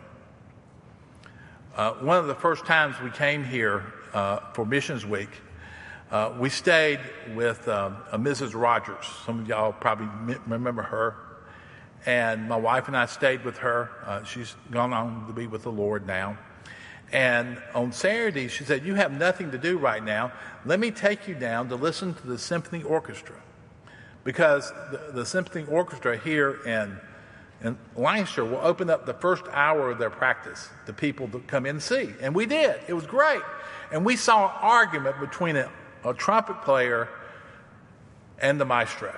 Uh, 1.75 1.93
one 1.93 2.17
of 2.17 2.27
the 2.27 2.35
first 2.35 2.65
times 2.65 2.99
we 3.01 3.09
came 3.09 3.43
here 3.43 3.83
uh, 4.13 4.39
for 4.53 4.63
Missions 4.63 5.05
Week, 5.05 5.29
uh, 6.11 6.31
we 6.39 6.49
stayed 6.49 6.99
with 7.33 7.67
a 7.67 7.97
Mrs. 8.13 8.53
Rogers. 8.53 9.05
Some 9.25 9.39
of 9.39 9.47
y'all 9.47 9.73
probably 9.73 10.35
remember 10.45 10.83
her. 10.83 11.15
And 12.05 12.47
my 12.47 12.57
wife 12.57 12.87
and 12.87 12.95
I 12.95 13.07
stayed 13.07 13.43
with 13.43 13.57
her. 13.59 13.89
Uh, 14.05 14.23
she's 14.23 14.55
gone 14.69 14.93
on 14.93 15.25
to 15.25 15.33
be 15.33 15.47
with 15.47 15.63
the 15.63 15.71
Lord 15.71 16.05
now. 16.05 16.37
And 17.13 17.61
on 17.75 17.91
Saturday, 17.91 18.47
she 18.47 18.63
said, 18.63 18.83
You 18.83 18.95
have 18.95 19.11
nothing 19.11 19.51
to 19.51 19.57
do 19.59 19.77
right 19.77 20.03
now. 20.03 20.33
Let 20.65 20.79
me 20.79 20.89
take 20.89 21.27
you 21.27 21.35
down 21.35 21.69
to 21.69 21.75
listen 21.75 22.15
to 22.15 22.27
the 22.27 22.39
symphony 22.39 22.81
orchestra. 22.81 23.35
Because 24.23 24.71
the, 24.91 25.11
the 25.13 25.25
symphony 25.25 25.65
orchestra 25.69 26.17
here 26.17 26.57
in, 26.65 26.97
in 27.61 27.77
Lancaster 27.95 28.43
will 28.43 28.61
open 28.63 28.89
up 28.89 29.05
the 29.05 29.13
first 29.13 29.43
hour 29.51 29.91
of 29.91 29.99
their 29.99 30.09
practice 30.09 30.69
to 30.87 30.93
people 30.93 31.27
to 31.27 31.39
come 31.41 31.67
in 31.67 31.75
and 31.75 31.83
see. 31.83 32.13
And 32.19 32.33
we 32.33 32.47
did. 32.47 32.79
It 32.87 32.93
was 32.93 33.05
great. 33.05 33.41
And 33.91 34.03
we 34.03 34.15
saw 34.15 34.45
an 34.45 34.55
argument 34.61 35.19
between 35.19 35.55
a, 35.55 35.69
a 36.03 36.15
trumpet 36.15 36.63
player 36.63 37.09
and 38.39 38.59
the 38.59 38.65
maestro. 38.65 39.13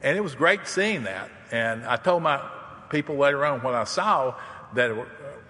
And 0.00 0.16
it 0.16 0.20
was 0.20 0.36
great 0.36 0.68
seeing 0.68 1.02
that. 1.04 1.28
And 1.50 1.84
I 1.84 1.96
told 1.96 2.22
my 2.22 2.40
people 2.88 3.16
later 3.16 3.44
on 3.44 3.60
what 3.62 3.74
I 3.74 3.84
saw 3.84 4.36
that 4.74 4.90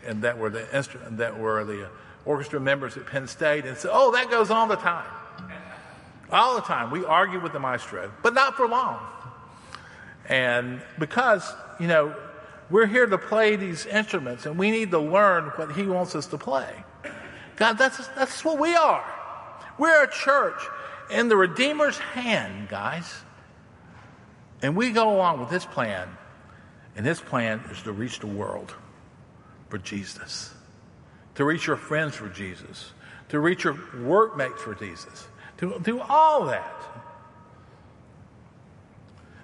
and 0.07 0.23
that 0.23 0.39
were 0.39 0.51
the 0.51 0.67
that 1.13 1.39
were 1.39 1.65
the 1.65 1.89
orchestra 2.25 2.61
members 2.61 2.97
at 2.97 3.07
Penn 3.07 3.27
State, 3.27 3.65
and 3.65 3.77
said, 3.77 3.91
"Oh, 3.93 4.13
that 4.13 4.31
goes 4.31 4.51
all 4.51 4.67
the 4.67 4.77
time." 4.77 5.07
All 6.33 6.55
the 6.55 6.63
time. 6.63 6.93
We 6.93 7.05
argue 7.05 7.41
with 7.41 7.53
the 7.53 7.59
maestro, 7.59 8.13
but 8.23 8.35
not 8.35 8.55
for 8.55 8.69
long. 8.69 9.01
And 10.29 10.81
because, 10.99 11.53
you 11.81 11.89
know, 11.89 12.15
we're 12.71 12.87
here 12.87 13.05
to 13.05 13.19
play 13.19 13.57
these 13.57 13.85
instruments 13.87 14.47
and 14.47 14.57
we 14.57 14.71
need 14.71 14.93
to 14.93 15.01
learn 15.01 15.47
what 15.57 15.73
he 15.73 15.83
wants 15.83 16.15
us 16.15 16.27
to 16.27 16.39
play. 16.39 16.73
God, 17.57 17.79
that's, 17.79 18.07
that's 18.09 18.45
what 18.45 18.59
we 18.59 18.75
are. 18.77 19.05
We're 19.77 20.05
a 20.05 20.11
church 20.11 20.63
in 21.11 21.29
the 21.29 21.37
Redeemer's 21.37 21.99
hand, 21.99 22.69
guys. 22.69 23.13
And 24.63 24.77
we 24.77 24.93
go 24.93 25.13
along 25.13 25.41
with 25.41 25.51
his 25.51 25.65
plan. 25.65 26.09
And 26.95 27.05
his 27.05 27.21
plan 27.21 27.61
is 27.71 27.83
to 27.83 27.93
reach 27.93 28.21
the 28.21 28.27
world 28.29 28.75
for 29.71 29.79
Jesus, 29.79 30.53
to 31.37 31.45
reach 31.45 31.67
your 31.67 31.77
friends 31.77 32.17
for 32.17 32.29
Jesus, 32.29 32.93
to 33.31 33.41
reach 33.41 33.65
your 33.65 33.79
workmates 34.03 34.61
for 34.61 34.75
Jesus, 34.75 35.29
to 35.59 35.81
do 35.83 36.01
all 36.01 36.47
that. 36.47 36.75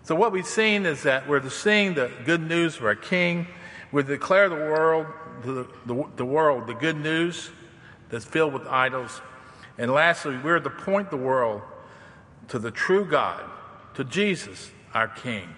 So, 0.03 0.15
what 0.15 0.31
we've 0.33 0.47
seen 0.47 0.87
is 0.87 1.03
that 1.05 1.29
we're 1.29 1.41
to 1.41 1.51
sing 1.51 1.95
the 1.95 2.11
good 2.25 2.41
news 2.41 2.77
of 2.77 2.85
our 2.85 2.95
King. 2.95 3.47
We 3.91 4.03
declare 4.03 4.49
the 4.49 4.55
world, 4.55 5.07
the, 5.43 5.67
the, 5.87 6.05
the 6.17 6.25
world, 6.25 6.67
the 6.67 6.75
good 6.75 6.97
news 6.97 7.51
that's 8.09 8.25
filled 8.25 8.53
with 8.53 8.67
idols. 8.67 9.21
And 9.79 9.91
lastly, 9.91 10.39
we're 10.39 10.61
to 10.61 10.71
point 10.71 11.11
the 11.11 11.17
world 11.17 11.63
to 12.49 12.59
the 12.59 12.71
true 12.71 13.05
God, 13.05 13.43
to 13.95 14.05
Jesus, 14.05 14.71
our 14.95 15.09
King, 15.09 15.49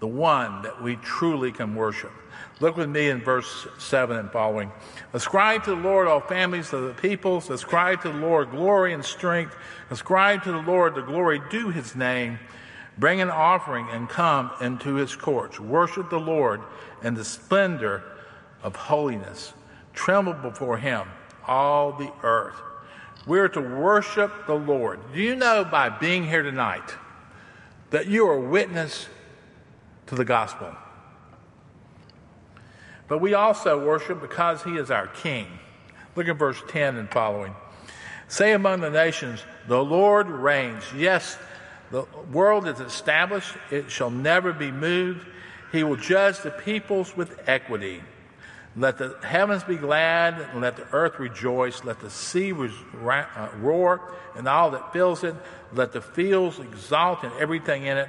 the 0.00 0.06
one 0.06 0.62
that 0.62 0.82
we 0.82 0.96
truly 0.96 1.50
can 1.50 1.74
worship. 1.74 2.12
Look 2.60 2.76
with 2.76 2.88
me 2.88 3.08
in 3.08 3.20
verse 3.20 3.68
7 3.78 4.16
and 4.16 4.30
following. 4.30 4.72
Ascribe 5.12 5.64
to 5.64 5.70
the 5.70 5.76
Lord 5.76 6.08
all 6.08 6.20
families 6.20 6.72
of 6.72 6.82
the 6.82 6.94
peoples. 6.94 7.50
Ascribe 7.50 8.02
to 8.02 8.08
the 8.08 8.18
Lord 8.18 8.50
glory 8.50 8.92
and 8.92 9.04
strength. 9.04 9.56
Ascribe 9.90 10.42
to 10.42 10.52
the 10.52 10.62
Lord 10.62 10.94
the 10.94 11.02
glory 11.02 11.40
due 11.50 11.70
his 11.70 11.94
name. 11.94 12.38
Bring 12.98 13.20
an 13.20 13.30
offering 13.30 13.86
and 13.90 14.08
come 14.08 14.50
into 14.60 14.94
his 14.94 15.14
courts. 15.14 15.60
Worship 15.60 16.10
the 16.10 16.18
Lord 16.18 16.60
in 17.02 17.14
the 17.14 17.24
splendor 17.24 18.02
of 18.62 18.74
holiness. 18.74 19.52
Tremble 19.94 20.32
before 20.34 20.78
him, 20.78 21.06
all 21.46 21.92
the 21.92 22.12
earth. 22.24 22.60
We're 23.26 23.48
to 23.48 23.60
worship 23.60 24.46
the 24.46 24.54
Lord. 24.54 25.00
Do 25.12 25.20
you 25.20 25.36
know 25.36 25.64
by 25.64 25.90
being 25.90 26.26
here 26.26 26.42
tonight 26.42 26.94
that 27.90 28.06
you 28.06 28.26
are 28.26 28.38
witness 28.38 29.08
to 30.06 30.14
the 30.14 30.24
gospel? 30.24 30.74
But 33.08 33.18
we 33.18 33.32
also 33.34 33.84
worship 33.84 34.20
because 34.20 34.62
he 34.62 34.76
is 34.76 34.90
our 34.90 35.06
king. 35.06 35.46
Look 36.14 36.28
at 36.28 36.36
verse 36.36 36.62
10 36.68 36.96
and 36.96 37.10
following. 37.10 37.54
Say 38.28 38.52
among 38.52 38.80
the 38.80 38.90
nations, 38.90 39.40
the 39.66 39.82
Lord 39.82 40.28
reigns. 40.28 40.84
Yes, 40.94 41.38
the 41.90 42.04
world 42.30 42.68
is 42.68 42.80
established, 42.80 43.56
it 43.70 43.90
shall 43.90 44.10
never 44.10 44.52
be 44.52 44.70
moved. 44.70 45.26
He 45.72 45.82
will 45.82 45.96
judge 45.96 46.40
the 46.40 46.50
peoples 46.50 47.16
with 47.16 47.40
equity. 47.48 48.02
Let 48.76 48.98
the 48.98 49.16
heavens 49.22 49.64
be 49.64 49.76
glad, 49.76 50.34
and 50.52 50.60
let 50.60 50.76
the 50.76 50.86
earth 50.92 51.18
rejoice. 51.18 51.84
Let 51.84 52.00
the 52.00 52.10
sea 52.10 52.52
uh, 52.52 53.48
roar, 53.56 54.12
and 54.36 54.46
all 54.46 54.70
that 54.72 54.92
fills 54.92 55.24
it. 55.24 55.34
Let 55.72 55.92
the 55.92 56.02
fields 56.02 56.58
exult, 56.58 57.24
and 57.24 57.32
everything 57.40 57.86
in 57.86 57.96
it. 57.96 58.08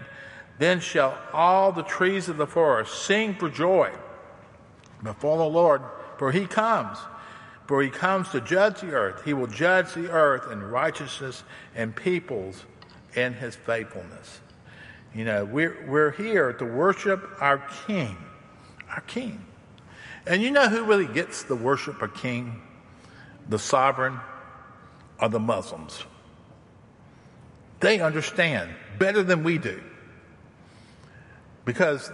Then 0.58 0.82
shall 0.82 1.18
all 1.32 1.72
the 1.72 1.84
trees 1.84 2.28
of 2.28 2.36
the 2.36 2.46
forest 2.46 3.06
sing 3.06 3.36
for 3.36 3.50
joy 3.50 3.92
before 5.04 5.38
the 5.38 5.46
Lord, 5.46 5.82
for 6.18 6.32
he 6.32 6.46
comes. 6.46 6.98
For 7.68 7.84
he 7.84 7.90
comes 7.90 8.30
to 8.30 8.42
judge 8.42 8.82
the 8.82 8.94
earth. 8.94 9.24
He 9.24 9.34
will 9.34 9.48
judge 9.48 9.94
the 9.94 10.10
earth 10.10 10.52
in 10.52 10.62
righteousness 10.64 11.44
and 11.76 11.96
peoples 11.96 12.66
in 13.16 13.34
his 13.34 13.56
faithfulness. 13.56 14.42
You 15.14 15.26
know, 15.26 15.46
we're, 15.46 15.86
we're 15.88 16.12
here 16.12 16.54
to 16.54 16.66
worship 16.66 17.30
our 17.40 17.60
King, 17.88 18.18
our 18.90 19.02
King. 19.02 19.46
And 20.26 20.42
you 20.42 20.52
know 20.52 20.68
who 20.68 20.84
really 20.84 21.08
gets 21.08 21.44
the 21.44 21.56
worship 21.56 22.02
of 22.02 22.14
King? 22.16 22.62
The 23.48 23.60
sovereign 23.60 24.20
are 25.20 25.30
the 25.30 25.40
Muslims. 25.40 26.04
They 27.80 28.00
understand 28.02 28.72
better 28.98 29.24
than 29.24 29.44
we 29.44 29.58
do. 29.58 29.82
Because 31.66 32.12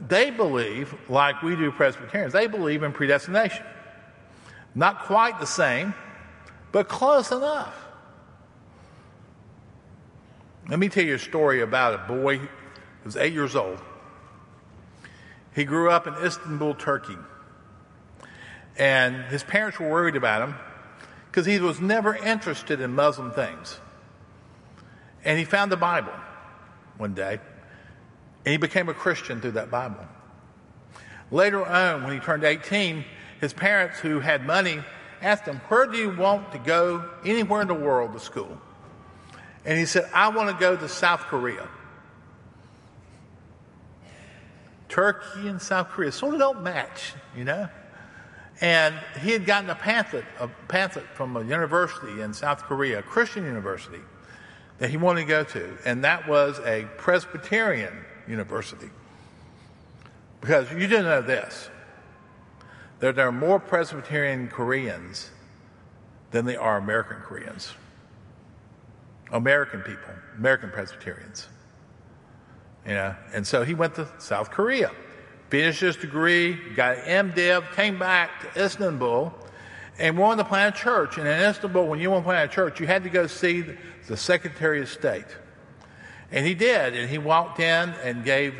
they 0.00 0.30
believe, 0.30 0.94
like 1.08 1.42
we 1.42 1.56
do 1.56 1.70
Presbyterians, 1.70 2.32
they 2.32 2.46
believe 2.46 2.82
in 2.82 2.92
predestination. 2.92 3.64
Not 4.74 5.04
quite 5.04 5.40
the 5.40 5.46
same, 5.46 5.94
but 6.72 6.88
close 6.88 7.30
enough. 7.30 7.74
Let 10.68 10.78
me 10.78 10.88
tell 10.88 11.04
you 11.04 11.14
a 11.14 11.18
story 11.18 11.60
about 11.60 11.94
a 11.94 11.98
boy 12.12 12.38
who 12.38 12.48
was 13.04 13.16
eight 13.16 13.32
years 13.32 13.54
old. 13.54 13.80
He 15.54 15.64
grew 15.64 15.90
up 15.90 16.06
in 16.06 16.14
Istanbul, 16.14 16.74
Turkey. 16.74 17.16
And 18.76 19.24
his 19.26 19.44
parents 19.44 19.78
were 19.78 19.88
worried 19.88 20.16
about 20.16 20.48
him 20.48 20.56
because 21.30 21.46
he 21.46 21.60
was 21.60 21.80
never 21.80 22.14
interested 22.14 22.80
in 22.80 22.92
Muslim 22.92 23.30
things. 23.30 23.78
And 25.24 25.38
he 25.38 25.44
found 25.44 25.70
the 25.70 25.76
Bible 25.76 26.12
one 26.96 27.14
day, 27.14 27.38
and 28.44 28.52
he 28.52 28.56
became 28.58 28.88
a 28.88 28.94
Christian 28.94 29.40
through 29.40 29.52
that 29.52 29.70
Bible. 29.70 30.06
Later 31.30 31.64
on, 31.64 32.04
when 32.04 32.12
he 32.12 32.20
turned 32.20 32.44
18, 32.44 33.04
his 33.40 33.52
parents, 33.52 33.98
who 33.98 34.20
had 34.20 34.46
money, 34.46 34.82
asked 35.22 35.44
him, 35.44 35.60
Where 35.68 35.86
do 35.86 35.96
you 35.96 36.10
want 36.10 36.52
to 36.52 36.58
go 36.58 37.08
anywhere 37.24 37.62
in 37.62 37.68
the 37.68 37.74
world 37.74 38.12
to 38.12 38.20
school? 38.20 38.60
And 39.64 39.78
he 39.78 39.86
said, 39.86 40.08
I 40.12 40.28
want 40.28 40.50
to 40.50 40.56
go 40.60 40.76
to 40.76 40.88
South 40.88 41.20
Korea. 41.20 41.66
Turkey 44.88 45.48
and 45.48 45.60
South 45.60 45.88
Korea 45.88 46.12
sort 46.12 46.34
of 46.34 46.40
don't 46.40 46.62
match, 46.62 47.14
you 47.36 47.44
know? 47.44 47.68
And 48.60 48.94
he 49.20 49.32
had 49.32 49.46
gotten 49.46 49.68
a 49.68 49.74
pamphlet, 49.74 50.24
a 50.38 50.48
pamphlet 50.68 51.06
from 51.14 51.36
a 51.36 51.42
university 51.42 52.20
in 52.20 52.32
South 52.32 52.62
Korea, 52.62 53.00
a 53.00 53.02
Christian 53.02 53.44
university, 53.44 54.00
that 54.78 54.90
he 54.90 54.96
wanted 54.96 55.22
to 55.22 55.26
go 55.26 55.44
to. 55.44 55.76
And 55.84 56.04
that 56.04 56.28
was 56.28 56.60
a 56.60 56.86
Presbyterian 56.96 58.04
university. 58.28 58.90
Because 60.40 60.70
you 60.70 60.80
didn't 60.80 61.06
know 61.06 61.22
this 61.22 61.70
that 63.00 63.16
there 63.16 63.26
are 63.28 63.32
more 63.32 63.58
Presbyterian 63.58 64.48
Koreans 64.48 65.30
than 66.30 66.46
there 66.46 66.60
are 66.60 66.78
American 66.78 67.18
Koreans. 67.18 67.72
American 69.30 69.80
people, 69.80 70.14
American 70.38 70.70
Presbyterians. 70.70 71.48
You 72.86 72.94
know, 72.94 73.14
and 73.32 73.46
so 73.46 73.64
he 73.64 73.74
went 73.74 73.94
to 73.96 74.08
South 74.18 74.50
Korea, 74.50 74.90
finished 75.48 75.80
his 75.80 75.96
degree, 75.96 76.58
got 76.74 76.98
an 76.98 77.30
MDiv, 77.30 77.72
came 77.72 77.98
back 77.98 78.54
to 78.54 78.64
Istanbul, 78.64 79.32
and 79.98 80.18
wanted 80.18 80.42
to 80.42 80.48
plant 80.48 80.76
a 80.76 80.78
church. 80.78 81.18
And 81.18 81.26
in 81.26 81.40
Istanbul, 81.40 81.86
when 81.86 82.00
you 82.00 82.10
want 82.10 82.24
to 82.24 82.28
plant 82.28 82.50
a 82.50 82.54
church, 82.54 82.80
you 82.80 82.86
had 82.86 83.04
to 83.04 83.10
go 83.10 83.26
see 83.26 83.64
the 84.06 84.16
Secretary 84.16 84.80
of 84.80 84.88
State. 84.88 85.26
And 86.30 86.46
he 86.46 86.54
did, 86.54 86.96
and 86.96 87.08
he 87.08 87.18
walked 87.18 87.60
in 87.60 87.90
and 88.02 88.24
gave 88.24 88.54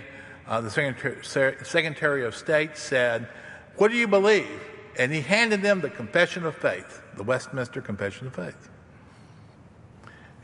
uh, 0.46 0.60
the 0.60 0.70
Secretary, 0.70 2.24
of 2.24 2.36
State 2.36 2.76
said, 2.76 3.28
"What 3.76 3.90
do 3.90 3.96
you 3.96 4.06
believe?" 4.06 4.60
And 4.98 5.12
he 5.12 5.20
handed 5.20 5.62
them 5.62 5.80
the 5.80 5.90
Confession 5.90 6.44
of 6.46 6.54
Faith, 6.56 7.02
the 7.16 7.24
Westminster 7.24 7.80
Confession 7.80 8.28
of 8.28 8.34
Faith. 8.34 8.70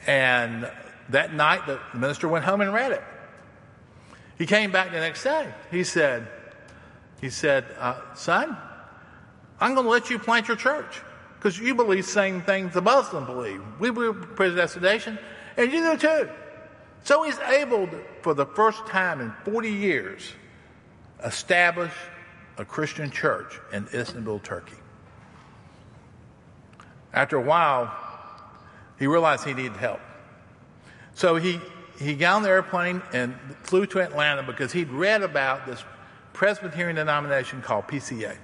And 0.06 0.68
that 1.10 1.34
night, 1.34 1.66
the 1.66 1.78
minister 1.94 2.28
went 2.28 2.44
home 2.44 2.60
and 2.60 2.72
read 2.72 2.92
it. 2.92 3.04
He 4.38 4.46
came 4.46 4.72
back 4.72 4.90
the 4.90 4.98
next 4.98 5.22
day. 5.22 5.52
He 5.70 5.84
said, 5.84 6.26
he 7.20 7.28
said, 7.28 7.66
uh, 7.78 8.00
son, 8.14 8.56
I'm 9.60 9.74
going 9.74 9.84
to 9.84 9.90
let 9.90 10.08
you 10.08 10.18
plant 10.18 10.48
your 10.48 10.56
church 10.56 11.02
because 11.36 11.58
you 11.58 11.74
believe 11.74 12.06
the 12.06 12.10
same 12.10 12.40
things 12.42 12.72
the 12.72 12.80
Muslims 12.80 13.26
believe. 13.26 13.62
We 13.78 13.90
believe 13.90 14.34
predestination, 14.36 15.18
and 15.56 15.70
you 15.70 15.82
do 15.82 15.96
too. 15.98 16.30
So 17.04 17.22
he's 17.22 17.38
able, 17.40 17.86
to, 17.86 18.00
for 18.22 18.34
the 18.34 18.46
first 18.46 18.86
time 18.86 19.20
in 19.20 19.32
40 19.44 19.70
years, 19.70 20.32
establish 21.24 21.92
a 22.58 22.64
Christian 22.64 23.10
church 23.10 23.58
in 23.72 23.86
Istanbul, 23.94 24.38
Turkey. 24.40 24.76
After 27.12 27.36
a 27.36 27.42
while, 27.42 27.92
he 28.98 29.06
realized 29.06 29.44
he 29.44 29.54
needed 29.54 29.76
help. 29.76 30.00
So 31.14 31.36
he, 31.36 31.60
he 31.98 32.14
got 32.14 32.36
on 32.36 32.42
the 32.42 32.50
airplane 32.50 33.02
and 33.12 33.34
flew 33.62 33.86
to 33.86 34.00
Atlanta 34.00 34.42
because 34.42 34.72
he'd 34.72 34.90
read 34.90 35.22
about 35.22 35.66
this 35.66 35.82
Presbyterian 36.32 36.96
denomination 36.96 37.62
called 37.62 37.88
PCA. 37.88 38.36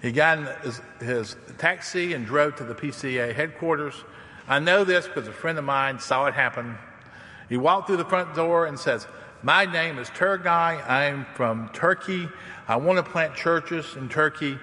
He 0.00 0.12
got 0.12 0.38
in 0.38 0.44
his, 0.62 0.80
his 1.00 1.36
taxi 1.58 2.12
and 2.12 2.26
drove 2.26 2.56
to 2.56 2.64
the 2.64 2.74
PCA 2.74 3.34
headquarters. 3.34 3.94
I 4.46 4.58
know 4.58 4.84
this 4.84 5.06
because 5.06 5.26
a 5.26 5.32
friend 5.32 5.58
of 5.58 5.64
mine 5.64 5.98
saw 5.98 6.26
it 6.26 6.34
happen. 6.34 6.76
He 7.48 7.56
walked 7.56 7.86
through 7.86 7.98
the 7.98 8.04
front 8.04 8.34
door 8.34 8.66
and 8.66 8.78
says, 8.78 9.06
My 9.42 9.64
name 9.66 9.98
is 9.98 10.08
Turgay. 10.08 10.88
I'm 10.88 11.26
from 11.34 11.68
Turkey. 11.72 12.28
I 12.66 12.76
want 12.76 13.04
to 13.04 13.10
plant 13.10 13.34
churches 13.34 13.96
in 13.96 14.08
Turkey. 14.08 14.58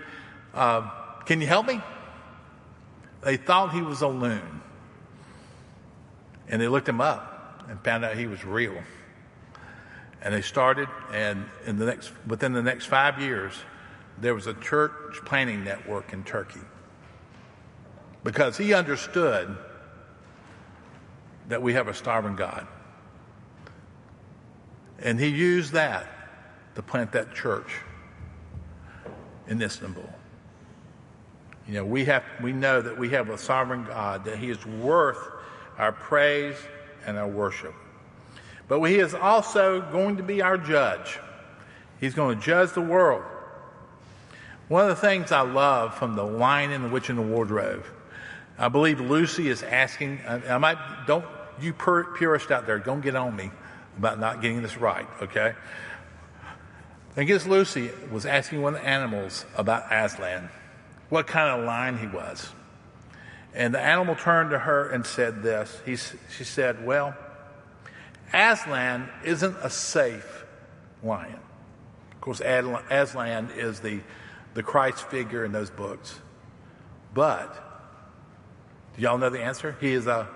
Uh, 0.54 0.90
can 1.26 1.40
you 1.42 1.48
help 1.48 1.68
me? 1.68 1.82
They 3.22 3.38
thought 3.38 3.74
he 3.74 3.82
was 3.82 4.02
a 4.02 4.08
loon. 4.08 4.62
And 6.48 6.62
they 6.62 6.68
looked 6.68 6.90
him 6.90 7.00
up 7.00 7.64
and 7.70 7.80
found 7.84 8.04
out 8.04 8.18
he 8.18 8.28
was 8.28 8.44
real. 8.44 8.76
And 10.24 10.34
they 10.34 10.42
started, 10.42 10.88
and 11.14 11.46
in 11.66 11.78
the 11.78 11.86
next, 11.86 12.12
within 12.28 12.54
the 12.54 12.62
next 12.62 12.86
five 12.86 13.20
years, 13.20 13.54
there 14.20 14.36
was 14.36 14.48
a 14.48 14.54
church 14.56 15.16
planting 15.26 15.64
network 15.64 16.14
in 16.14 16.24
Turkey. 16.24 16.60
Because 18.24 18.58
he 18.58 18.74
understood 18.74 19.58
that 21.52 21.62
we 21.62 21.74
have 21.74 21.88
a 21.88 21.94
starving 21.94 22.36
God. 22.36 22.66
And 25.00 25.20
he 25.20 25.28
used 25.28 25.74
that 25.74 26.08
to 26.76 26.82
plant 26.82 27.12
that 27.12 27.34
church 27.34 27.72
in 29.48 29.62
Istanbul. 29.62 30.10
You 31.68 31.74
know, 31.76 31.86
we 31.86 32.06
have 32.06 32.24
we 32.42 32.54
know 32.54 32.82
that 32.82 32.98
we 32.98 33.10
have 33.10 33.30
a 33.30 33.38
sovereign 33.38 33.84
God, 33.86 34.26
that 34.26 34.38
He 34.38 34.50
is 34.50 34.66
worth 34.66 35.20
our 35.78 35.92
praise 35.92 36.56
and 37.06 37.18
our 37.18 37.28
worship. 37.28 37.74
But 38.68 38.82
He 38.84 38.98
is 38.98 39.14
also 39.14 39.82
going 39.82 40.18
to 40.18 40.24
be 40.24 40.42
our 40.42 40.58
judge. 40.58 41.20
He's 42.00 42.14
going 42.14 42.40
to 42.40 42.44
judge 42.44 42.74
the 42.74 42.82
world. 42.82 43.24
One 44.70 44.84
of 44.84 44.90
the 44.90 44.96
things 44.96 45.32
I 45.32 45.42
love 45.42 45.96
from 45.96 46.16
the 46.16 46.24
Lion 46.24 46.72
and 46.72 46.86
the 46.86 46.90
Witch 46.90 47.10
in 47.10 47.18
the 47.18 47.22
Wardrobe, 47.22 47.86
I 48.58 48.70
believe 48.70 49.00
Lucy 49.02 49.50
is 49.50 49.64
asking. 49.64 50.22
I 50.26 50.58
might 50.58 50.78
don't 51.08 51.26
you 51.64 51.74
purist 51.74 52.52
out 52.52 52.66
there, 52.66 52.80
don't 52.80 53.02
get 53.02 53.16
on 53.16 53.36
me 53.36 53.52
about 53.98 54.20
not 54.20 54.42
getting 54.42 54.62
this 54.62 54.78
right, 54.78 55.08
okay? 55.22 55.54
I 57.18 57.24
guess 57.24 57.46
Lucy 57.46 57.92
was 58.10 58.26
asking 58.26 58.62
one 58.62 58.76
of 58.76 58.82
the 58.82 58.88
animals 58.88 59.46
about 59.58 59.92
Aslan, 59.92 60.50
what 61.10 61.28
kind 61.28 61.60
of 61.60 61.66
lion 61.66 61.98
he 61.98 62.08
was. 62.08 62.50
And 63.54 63.74
the 63.74 63.82
animal 63.82 64.16
turned 64.16 64.52
to 64.52 64.60
her 64.60 64.90
and 64.90 65.06
said 65.06 65.44
this. 65.44 65.78
He, 65.86 65.98
she 65.98 66.46
said, 66.46 66.86
Well, 66.86 67.16
Aslan 68.34 69.10
isn't 69.26 69.58
a 69.62 69.70
safe 69.70 70.46
lion. 71.04 71.40
Of 72.14 72.22
course, 72.22 72.40
Aslan 72.40 73.50
is 73.58 73.82
the, 73.82 74.00
the 74.54 74.64
Christ 74.64 75.10
figure 75.10 75.44
in 75.44 75.52
those 75.52 75.70
books. 75.70 76.18
But, 77.14 77.54
do 78.96 79.02
y'all 79.02 79.18
know 79.18 79.30
the 79.30 79.42
answer? 79.42 79.76
He 79.82 79.92
is 79.92 80.08
a 80.08 80.30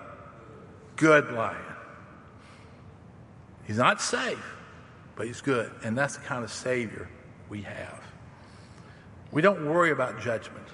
good 0.96 1.30
lion. 1.32 1.56
He's 3.66 3.78
not 3.78 4.00
safe, 4.00 4.56
but 5.14 5.26
he's 5.26 5.40
good. 5.40 5.70
And 5.84 5.96
that's 5.96 6.16
the 6.16 6.24
kind 6.24 6.44
of 6.44 6.50
Savior 6.50 7.08
we 7.48 7.62
have. 7.62 8.02
We 9.32 9.42
don't 9.42 9.66
worry 9.66 9.90
about 9.90 10.20
judgment 10.20 10.66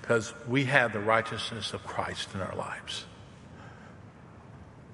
because 0.00 0.34
we 0.48 0.64
have 0.64 0.92
the 0.92 1.00
righteousness 1.00 1.72
of 1.72 1.84
Christ 1.84 2.28
in 2.34 2.40
our 2.40 2.54
lives. 2.54 3.06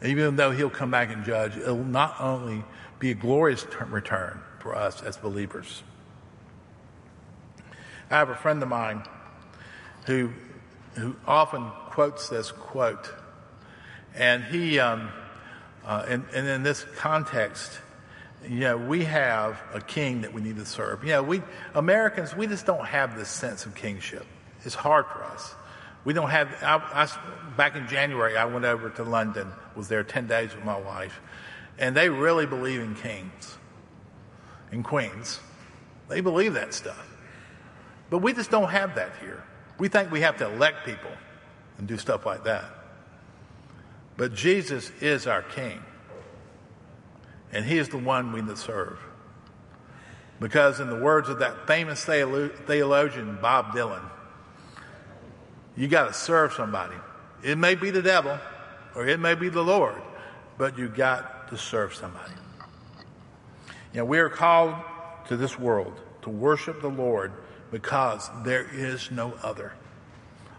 Even 0.04 0.36
though 0.36 0.52
he'll 0.52 0.70
come 0.70 0.90
back 0.90 1.12
and 1.12 1.24
judge, 1.24 1.56
it'll 1.56 1.76
not 1.76 2.20
only 2.20 2.64
be 2.98 3.10
a 3.10 3.14
glorious 3.14 3.66
return 3.88 4.40
for 4.60 4.76
us 4.76 5.02
as 5.02 5.16
believers. 5.16 5.82
I 8.10 8.16
have 8.16 8.30
a 8.30 8.36
friend 8.36 8.62
of 8.62 8.68
mine 8.68 9.02
who, 10.06 10.30
who 10.94 11.16
often 11.26 11.70
quotes 11.90 12.28
this 12.28 12.52
quote, 12.52 13.12
and 14.14 14.44
he, 14.44 14.78
um, 14.78 15.10
uh, 15.84 16.04
and, 16.08 16.24
and 16.34 16.48
in 16.48 16.62
this 16.62 16.84
context, 16.96 17.78
you 18.46 18.60
know, 18.60 18.76
we 18.76 19.04
have 19.04 19.60
a 19.74 19.80
king 19.80 20.22
that 20.22 20.32
we 20.32 20.40
need 20.40 20.56
to 20.56 20.66
serve. 20.66 21.02
You 21.02 21.10
know, 21.10 21.22
we 21.22 21.42
Americans, 21.74 22.34
we 22.36 22.46
just 22.46 22.66
don't 22.66 22.86
have 22.86 23.16
this 23.16 23.28
sense 23.28 23.66
of 23.66 23.74
kingship. 23.74 24.26
It's 24.64 24.74
hard 24.74 25.06
for 25.06 25.24
us. 25.24 25.54
We 26.04 26.14
don't 26.14 26.30
have. 26.30 26.48
I, 26.62 26.76
I, 26.76 27.56
back 27.56 27.76
in 27.76 27.88
January, 27.88 28.36
I 28.36 28.44
went 28.44 28.64
over 28.64 28.90
to 28.90 29.02
London. 29.02 29.48
Was 29.76 29.88
there 29.88 30.04
ten 30.04 30.26
days 30.26 30.54
with 30.54 30.64
my 30.64 30.78
wife, 30.78 31.20
and 31.78 31.96
they 31.96 32.08
really 32.08 32.46
believe 32.46 32.80
in 32.80 32.94
kings 32.94 33.56
and 34.70 34.84
queens. 34.84 35.40
They 36.08 36.20
believe 36.20 36.54
that 36.54 36.72
stuff, 36.72 37.06
but 38.08 38.18
we 38.18 38.32
just 38.32 38.50
don't 38.50 38.70
have 38.70 38.94
that 38.94 39.12
here. 39.20 39.42
We 39.78 39.88
think 39.88 40.10
we 40.10 40.20
have 40.22 40.38
to 40.38 40.46
elect 40.46 40.86
people 40.86 41.10
and 41.76 41.86
do 41.86 41.98
stuff 41.98 42.24
like 42.24 42.44
that. 42.44 42.64
But 44.18 44.34
Jesus 44.34 44.90
is 45.00 45.28
our 45.28 45.42
King. 45.42 45.80
And 47.52 47.64
He 47.64 47.78
is 47.78 47.88
the 47.88 47.98
one 47.98 48.32
we 48.32 48.42
must 48.42 48.64
serve. 48.64 48.98
Because, 50.40 50.80
in 50.80 50.90
the 50.90 50.98
words 50.98 51.28
of 51.28 51.38
that 51.38 51.66
famous 51.66 52.04
theologian, 52.04 53.38
Bob 53.40 53.72
Dylan, 53.72 54.02
you 55.76 55.86
got 55.86 56.08
to 56.08 56.12
serve 56.12 56.52
somebody. 56.52 56.96
It 57.44 57.56
may 57.56 57.76
be 57.76 57.90
the 57.90 58.02
devil 58.02 58.38
or 58.96 59.06
it 59.06 59.20
may 59.20 59.36
be 59.36 59.48
the 59.48 59.62
Lord, 59.62 60.02
but 60.58 60.76
you 60.76 60.88
got 60.88 61.48
to 61.48 61.56
serve 61.56 61.94
somebody. 61.94 62.34
You 63.92 64.00
know, 64.00 64.04
we 64.04 64.18
are 64.18 64.28
called 64.28 64.74
to 65.28 65.36
this 65.36 65.56
world 65.58 66.00
to 66.22 66.30
worship 66.30 66.82
the 66.82 66.88
Lord 66.88 67.32
because 67.70 68.28
there 68.44 68.66
is 68.72 69.12
no 69.12 69.34
other. 69.44 69.74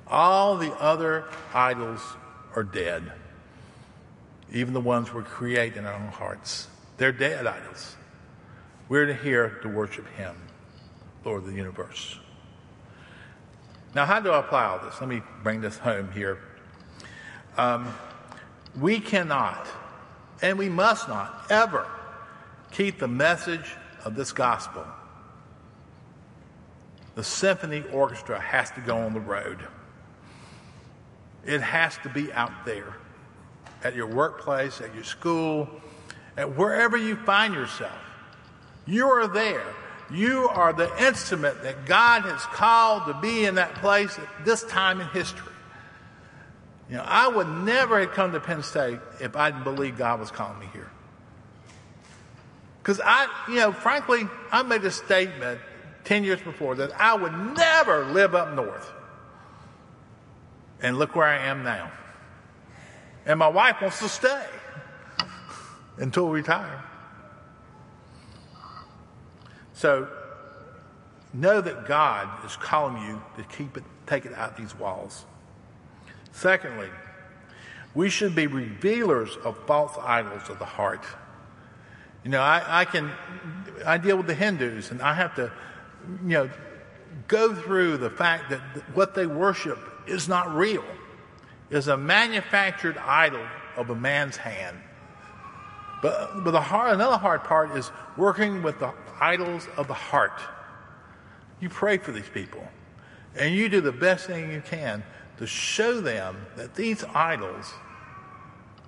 All 0.07 0.55
the 0.55 0.71
other 0.75 1.25
idols 1.53 2.01
are 2.55 2.63
dead 2.63 3.11
even 4.51 4.73
the 4.73 4.81
ones 4.81 5.13
we 5.13 5.21
create 5.23 5.75
in 5.77 5.85
our 5.85 5.93
own 5.93 6.07
hearts. 6.07 6.67
They're 6.97 7.11
dead 7.11 7.45
idols. 7.45 7.95
We're 8.87 9.13
here 9.13 9.59
to 9.61 9.69
worship 9.69 10.07
Him, 10.15 10.35
Lord 11.23 11.43
of 11.43 11.47
the 11.47 11.55
universe. 11.55 12.17
Now, 13.93 14.05
how 14.05 14.19
do 14.19 14.31
I 14.31 14.39
apply 14.39 14.65
all 14.65 14.79
this? 14.79 14.99
Let 14.99 15.09
me 15.09 15.21
bring 15.43 15.61
this 15.61 15.77
home 15.77 16.11
here. 16.11 16.39
Um, 17.57 17.93
we 18.79 18.99
cannot, 18.99 19.67
and 20.41 20.57
we 20.57 20.69
must 20.69 21.07
not, 21.07 21.47
ever 21.49 21.87
keep 22.71 22.99
the 22.99 23.07
message 23.07 23.75
of 24.05 24.15
this 24.15 24.31
gospel. 24.31 24.85
The 27.15 27.23
symphony 27.23 27.83
orchestra 27.91 28.39
has 28.39 28.71
to 28.71 28.81
go 28.81 28.97
on 28.97 29.13
the 29.13 29.19
road. 29.19 29.59
It 31.45 31.61
has 31.61 31.97
to 32.03 32.09
be 32.09 32.31
out 32.31 32.65
there 32.65 32.95
at 33.83 33.95
your 33.95 34.07
workplace, 34.07 34.81
at 34.81 34.93
your 34.93 35.03
school, 35.03 35.69
at 36.37 36.55
wherever 36.55 36.97
you 36.97 37.15
find 37.15 37.53
yourself. 37.53 37.97
You 38.85 39.07
are 39.07 39.27
there. 39.27 39.65
You 40.11 40.49
are 40.49 40.73
the 40.73 40.91
instrument 41.05 41.61
that 41.63 41.85
God 41.85 42.23
has 42.23 42.41
called 42.41 43.05
to 43.05 43.13
be 43.21 43.45
in 43.45 43.55
that 43.55 43.75
place 43.75 44.17
at 44.17 44.45
this 44.45 44.63
time 44.63 44.99
in 44.99 45.07
history. 45.09 45.53
You 46.89 46.97
know, 46.97 47.03
I 47.05 47.27
would 47.27 47.47
never 47.47 47.99
have 47.99 48.13
come 48.13 48.31
to 48.31 48.39
Penn 48.39 48.63
State 48.63 48.99
if 49.21 49.35
I 49.35 49.51
didn't 49.51 49.63
believe 49.63 49.97
God 49.97 50.19
was 50.19 50.31
calling 50.31 50.59
me 50.59 50.65
here. 50.73 50.89
Because 52.81 52.99
I, 53.03 53.27
you 53.47 53.57
know, 53.57 53.71
frankly, 53.71 54.27
I 54.51 54.63
made 54.63 54.83
a 54.83 54.89
statement 54.89 55.59
10 56.05 56.23
years 56.23 56.41
before 56.41 56.75
that 56.75 56.91
I 56.99 57.13
would 57.13 57.33
never 57.55 58.05
live 58.05 58.33
up 58.33 58.55
north. 58.55 58.91
And 60.81 60.97
look 60.97 61.15
where 61.15 61.27
I 61.27 61.45
am 61.45 61.63
now. 61.63 61.91
And 63.29 63.37
my 63.37 63.47
wife 63.47 63.79
wants 63.79 63.99
to 63.99 64.09
stay 64.09 64.43
until 65.97 66.27
we 66.29 66.39
retire. 66.39 66.83
So 69.73 70.07
know 71.31 71.61
that 71.61 71.85
God 71.85 72.27
is 72.43 72.55
calling 72.55 73.03
you 73.03 73.21
to 73.37 73.43
keep 73.43 73.77
it, 73.77 73.83
take 74.07 74.25
it 74.25 74.33
out 74.33 74.57
these 74.57 74.73
walls. 74.75 75.25
Secondly, 76.31 76.89
we 77.93 78.09
should 78.09 78.33
be 78.33 78.47
revealers 78.47 79.37
of 79.43 79.55
false 79.67 79.95
idols 80.01 80.49
of 80.49 80.57
the 80.57 80.65
heart. 80.65 81.05
You 82.23 82.31
know, 82.31 82.41
I, 82.41 82.81
I 82.81 82.85
can, 82.85 83.11
I 83.85 83.99
deal 83.99 84.17
with 84.17 84.25
the 84.25 84.33
Hindus 84.33 84.89
and 84.89 85.03
I 85.03 85.13
have 85.13 85.35
to, 85.35 85.51
you 86.23 86.29
know, 86.29 86.49
go 87.27 87.53
through 87.53 87.97
the 87.97 88.09
fact 88.09 88.49
that 88.49 88.59
what 88.95 89.13
they 89.13 89.27
worship 89.27 89.77
is 90.07 90.27
not 90.27 90.55
real 90.55 90.83
is 91.69 91.87
a 91.87 91.97
manufactured 91.97 92.97
idol 92.97 93.45
of 93.77 93.89
a 93.89 93.95
man's 93.95 94.37
hand. 94.37 94.77
But, 96.01 96.43
but 96.43 96.51
the 96.51 96.61
hard, 96.61 96.93
another 96.93 97.17
hard 97.17 97.43
part 97.43 97.75
is 97.77 97.91
working 98.17 98.63
with 98.63 98.79
the 98.79 98.93
idols 99.19 99.67
of 99.77 99.87
the 99.87 99.93
heart. 99.93 100.39
You 101.59 101.69
pray 101.69 101.97
for 101.97 102.11
these 102.11 102.29
people, 102.29 102.65
and 103.35 103.53
you 103.53 103.67
do 103.69 103.81
the 103.81 103.91
best 103.91 104.27
thing 104.27 104.51
you 104.51 104.61
can 104.61 105.03
to 105.37 105.47
show 105.47 105.99
them 105.99 106.37
that 106.55 106.75
these 106.75 107.03
idols 107.03 107.73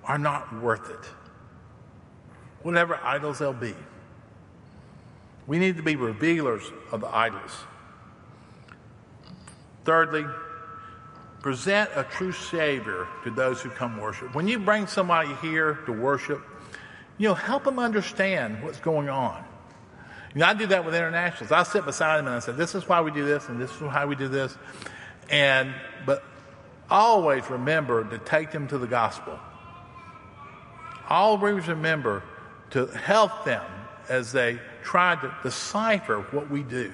are 0.04 0.18
not 0.18 0.60
worth 0.60 0.90
it. 0.90 1.10
Whatever 2.62 2.98
idols 3.02 3.38
they'll 3.38 3.52
be. 3.52 3.74
We 5.46 5.58
need 5.58 5.76
to 5.76 5.82
be 5.82 5.96
revealers 5.96 6.62
of 6.92 7.00
the 7.00 7.14
idols. 7.14 7.52
Thirdly, 9.84 10.24
present 11.42 11.90
a 11.94 12.04
true 12.04 12.32
Savior 12.32 13.08
to 13.24 13.30
those 13.30 13.60
who 13.60 13.68
come 13.68 14.00
worship. 14.00 14.34
When 14.34 14.46
you 14.46 14.60
bring 14.60 14.86
somebody 14.86 15.34
here 15.42 15.74
to 15.86 15.92
worship, 15.92 16.40
you 17.18 17.28
know, 17.28 17.34
help 17.34 17.64
them 17.64 17.78
understand 17.78 18.62
what's 18.62 18.80
going 18.80 19.08
on. 19.08 19.44
You 20.34 20.40
know, 20.40 20.46
I 20.46 20.54
do 20.54 20.66
that 20.68 20.84
with 20.84 20.94
internationals. 20.94 21.52
I 21.52 21.64
sit 21.64 21.84
beside 21.84 22.18
them 22.18 22.26
and 22.26 22.36
I 22.36 22.38
say, 22.38 22.52
this 22.52 22.74
is 22.74 22.88
why 22.88 23.00
we 23.00 23.10
do 23.10 23.24
this 23.24 23.48
and 23.48 23.60
this 23.60 23.70
is 23.70 23.80
how 23.80 24.06
we 24.06 24.14
do 24.14 24.28
this. 24.28 24.56
And, 25.28 25.74
but 26.06 26.24
always 26.88 27.48
remember 27.50 28.04
to 28.08 28.18
take 28.18 28.50
them 28.50 28.68
to 28.68 28.78
the 28.78 28.86
gospel. 28.86 29.38
Always 31.08 31.68
remember 31.68 32.22
to 32.70 32.86
help 32.86 33.44
them 33.44 33.64
as 34.08 34.32
they 34.32 34.58
try 34.82 35.16
to 35.16 35.34
decipher 35.42 36.20
what 36.30 36.50
we 36.50 36.62
do. 36.62 36.92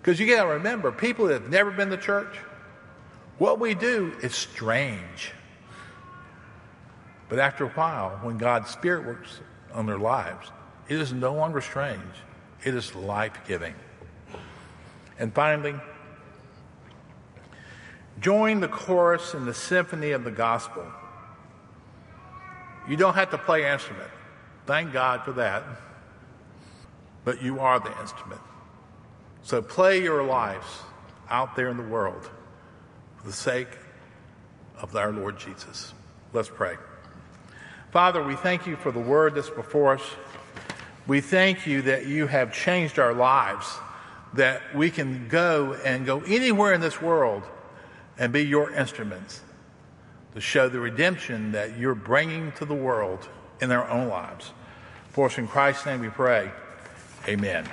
Because 0.00 0.20
you 0.20 0.26
got 0.26 0.44
to 0.44 0.48
remember, 0.50 0.92
people 0.92 1.26
that 1.26 1.42
have 1.42 1.50
never 1.50 1.70
been 1.70 1.90
to 1.90 1.96
church, 1.96 2.38
what 3.38 3.60
we 3.60 3.74
do 3.74 4.14
is 4.22 4.34
strange. 4.34 5.32
But 7.28 7.38
after 7.38 7.64
a 7.64 7.68
while, 7.68 8.18
when 8.22 8.38
God's 8.38 8.70
Spirit 8.70 9.06
works 9.06 9.40
on 9.72 9.86
their 9.86 9.98
lives, 9.98 10.50
it 10.88 11.00
is 11.00 11.12
no 11.12 11.34
longer 11.34 11.60
strange, 11.60 12.00
it 12.64 12.74
is 12.74 12.94
life 12.94 13.38
giving. 13.46 13.74
And 15.18 15.32
finally, 15.32 15.74
join 18.20 18.60
the 18.60 18.68
chorus 18.68 19.34
in 19.34 19.46
the 19.46 19.54
symphony 19.54 20.12
of 20.12 20.24
the 20.24 20.30
gospel. 20.30 20.86
You 22.88 22.96
don't 22.96 23.14
have 23.14 23.30
to 23.30 23.38
play 23.38 23.70
instrument. 23.70 24.10
Thank 24.66 24.92
God 24.92 25.22
for 25.24 25.32
that. 25.32 25.62
But 27.24 27.42
you 27.42 27.60
are 27.60 27.78
the 27.78 28.00
instrument. 28.00 28.40
So 29.42 29.60
play 29.60 30.02
your 30.02 30.24
lives 30.24 30.66
out 31.28 31.54
there 31.56 31.68
in 31.68 31.76
the 31.76 31.82
world 31.82 32.30
the 33.28 33.34
sake 33.34 33.68
of 34.80 34.96
our 34.96 35.12
Lord 35.12 35.38
Jesus. 35.38 35.92
Let's 36.32 36.48
pray. 36.48 36.76
Father, 37.90 38.22
we 38.22 38.36
thank 38.36 38.66
you 38.66 38.76
for 38.76 38.90
the 38.90 39.00
word 39.00 39.34
that's 39.34 39.50
before 39.50 39.94
us. 39.94 40.02
We 41.06 41.20
thank 41.20 41.66
you 41.66 41.82
that 41.82 42.06
you 42.06 42.26
have 42.26 42.54
changed 42.54 42.98
our 42.98 43.12
lives, 43.12 43.66
that 44.32 44.74
we 44.74 44.90
can 44.90 45.28
go 45.28 45.74
and 45.84 46.06
go 46.06 46.20
anywhere 46.20 46.72
in 46.72 46.80
this 46.80 47.02
world 47.02 47.42
and 48.18 48.32
be 48.32 48.46
your 48.46 48.70
instruments 48.70 49.42
to 50.34 50.40
show 50.40 50.70
the 50.70 50.80
redemption 50.80 51.52
that 51.52 51.78
you're 51.78 51.94
bringing 51.94 52.52
to 52.52 52.64
the 52.64 52.74
world 52.74 53.28
in 53.60 53.70
our 53.70 53.88
own 53.90 54.08
lives. 54.08 54.52
For 55.10 55.26
us 55.26 55.36
in 55.36 55.48
Christ's 55.48 55.84
name 55.84 56.00
we 56.00 56.08
pray. 56.08 56.50
Amen. 57.26 57.68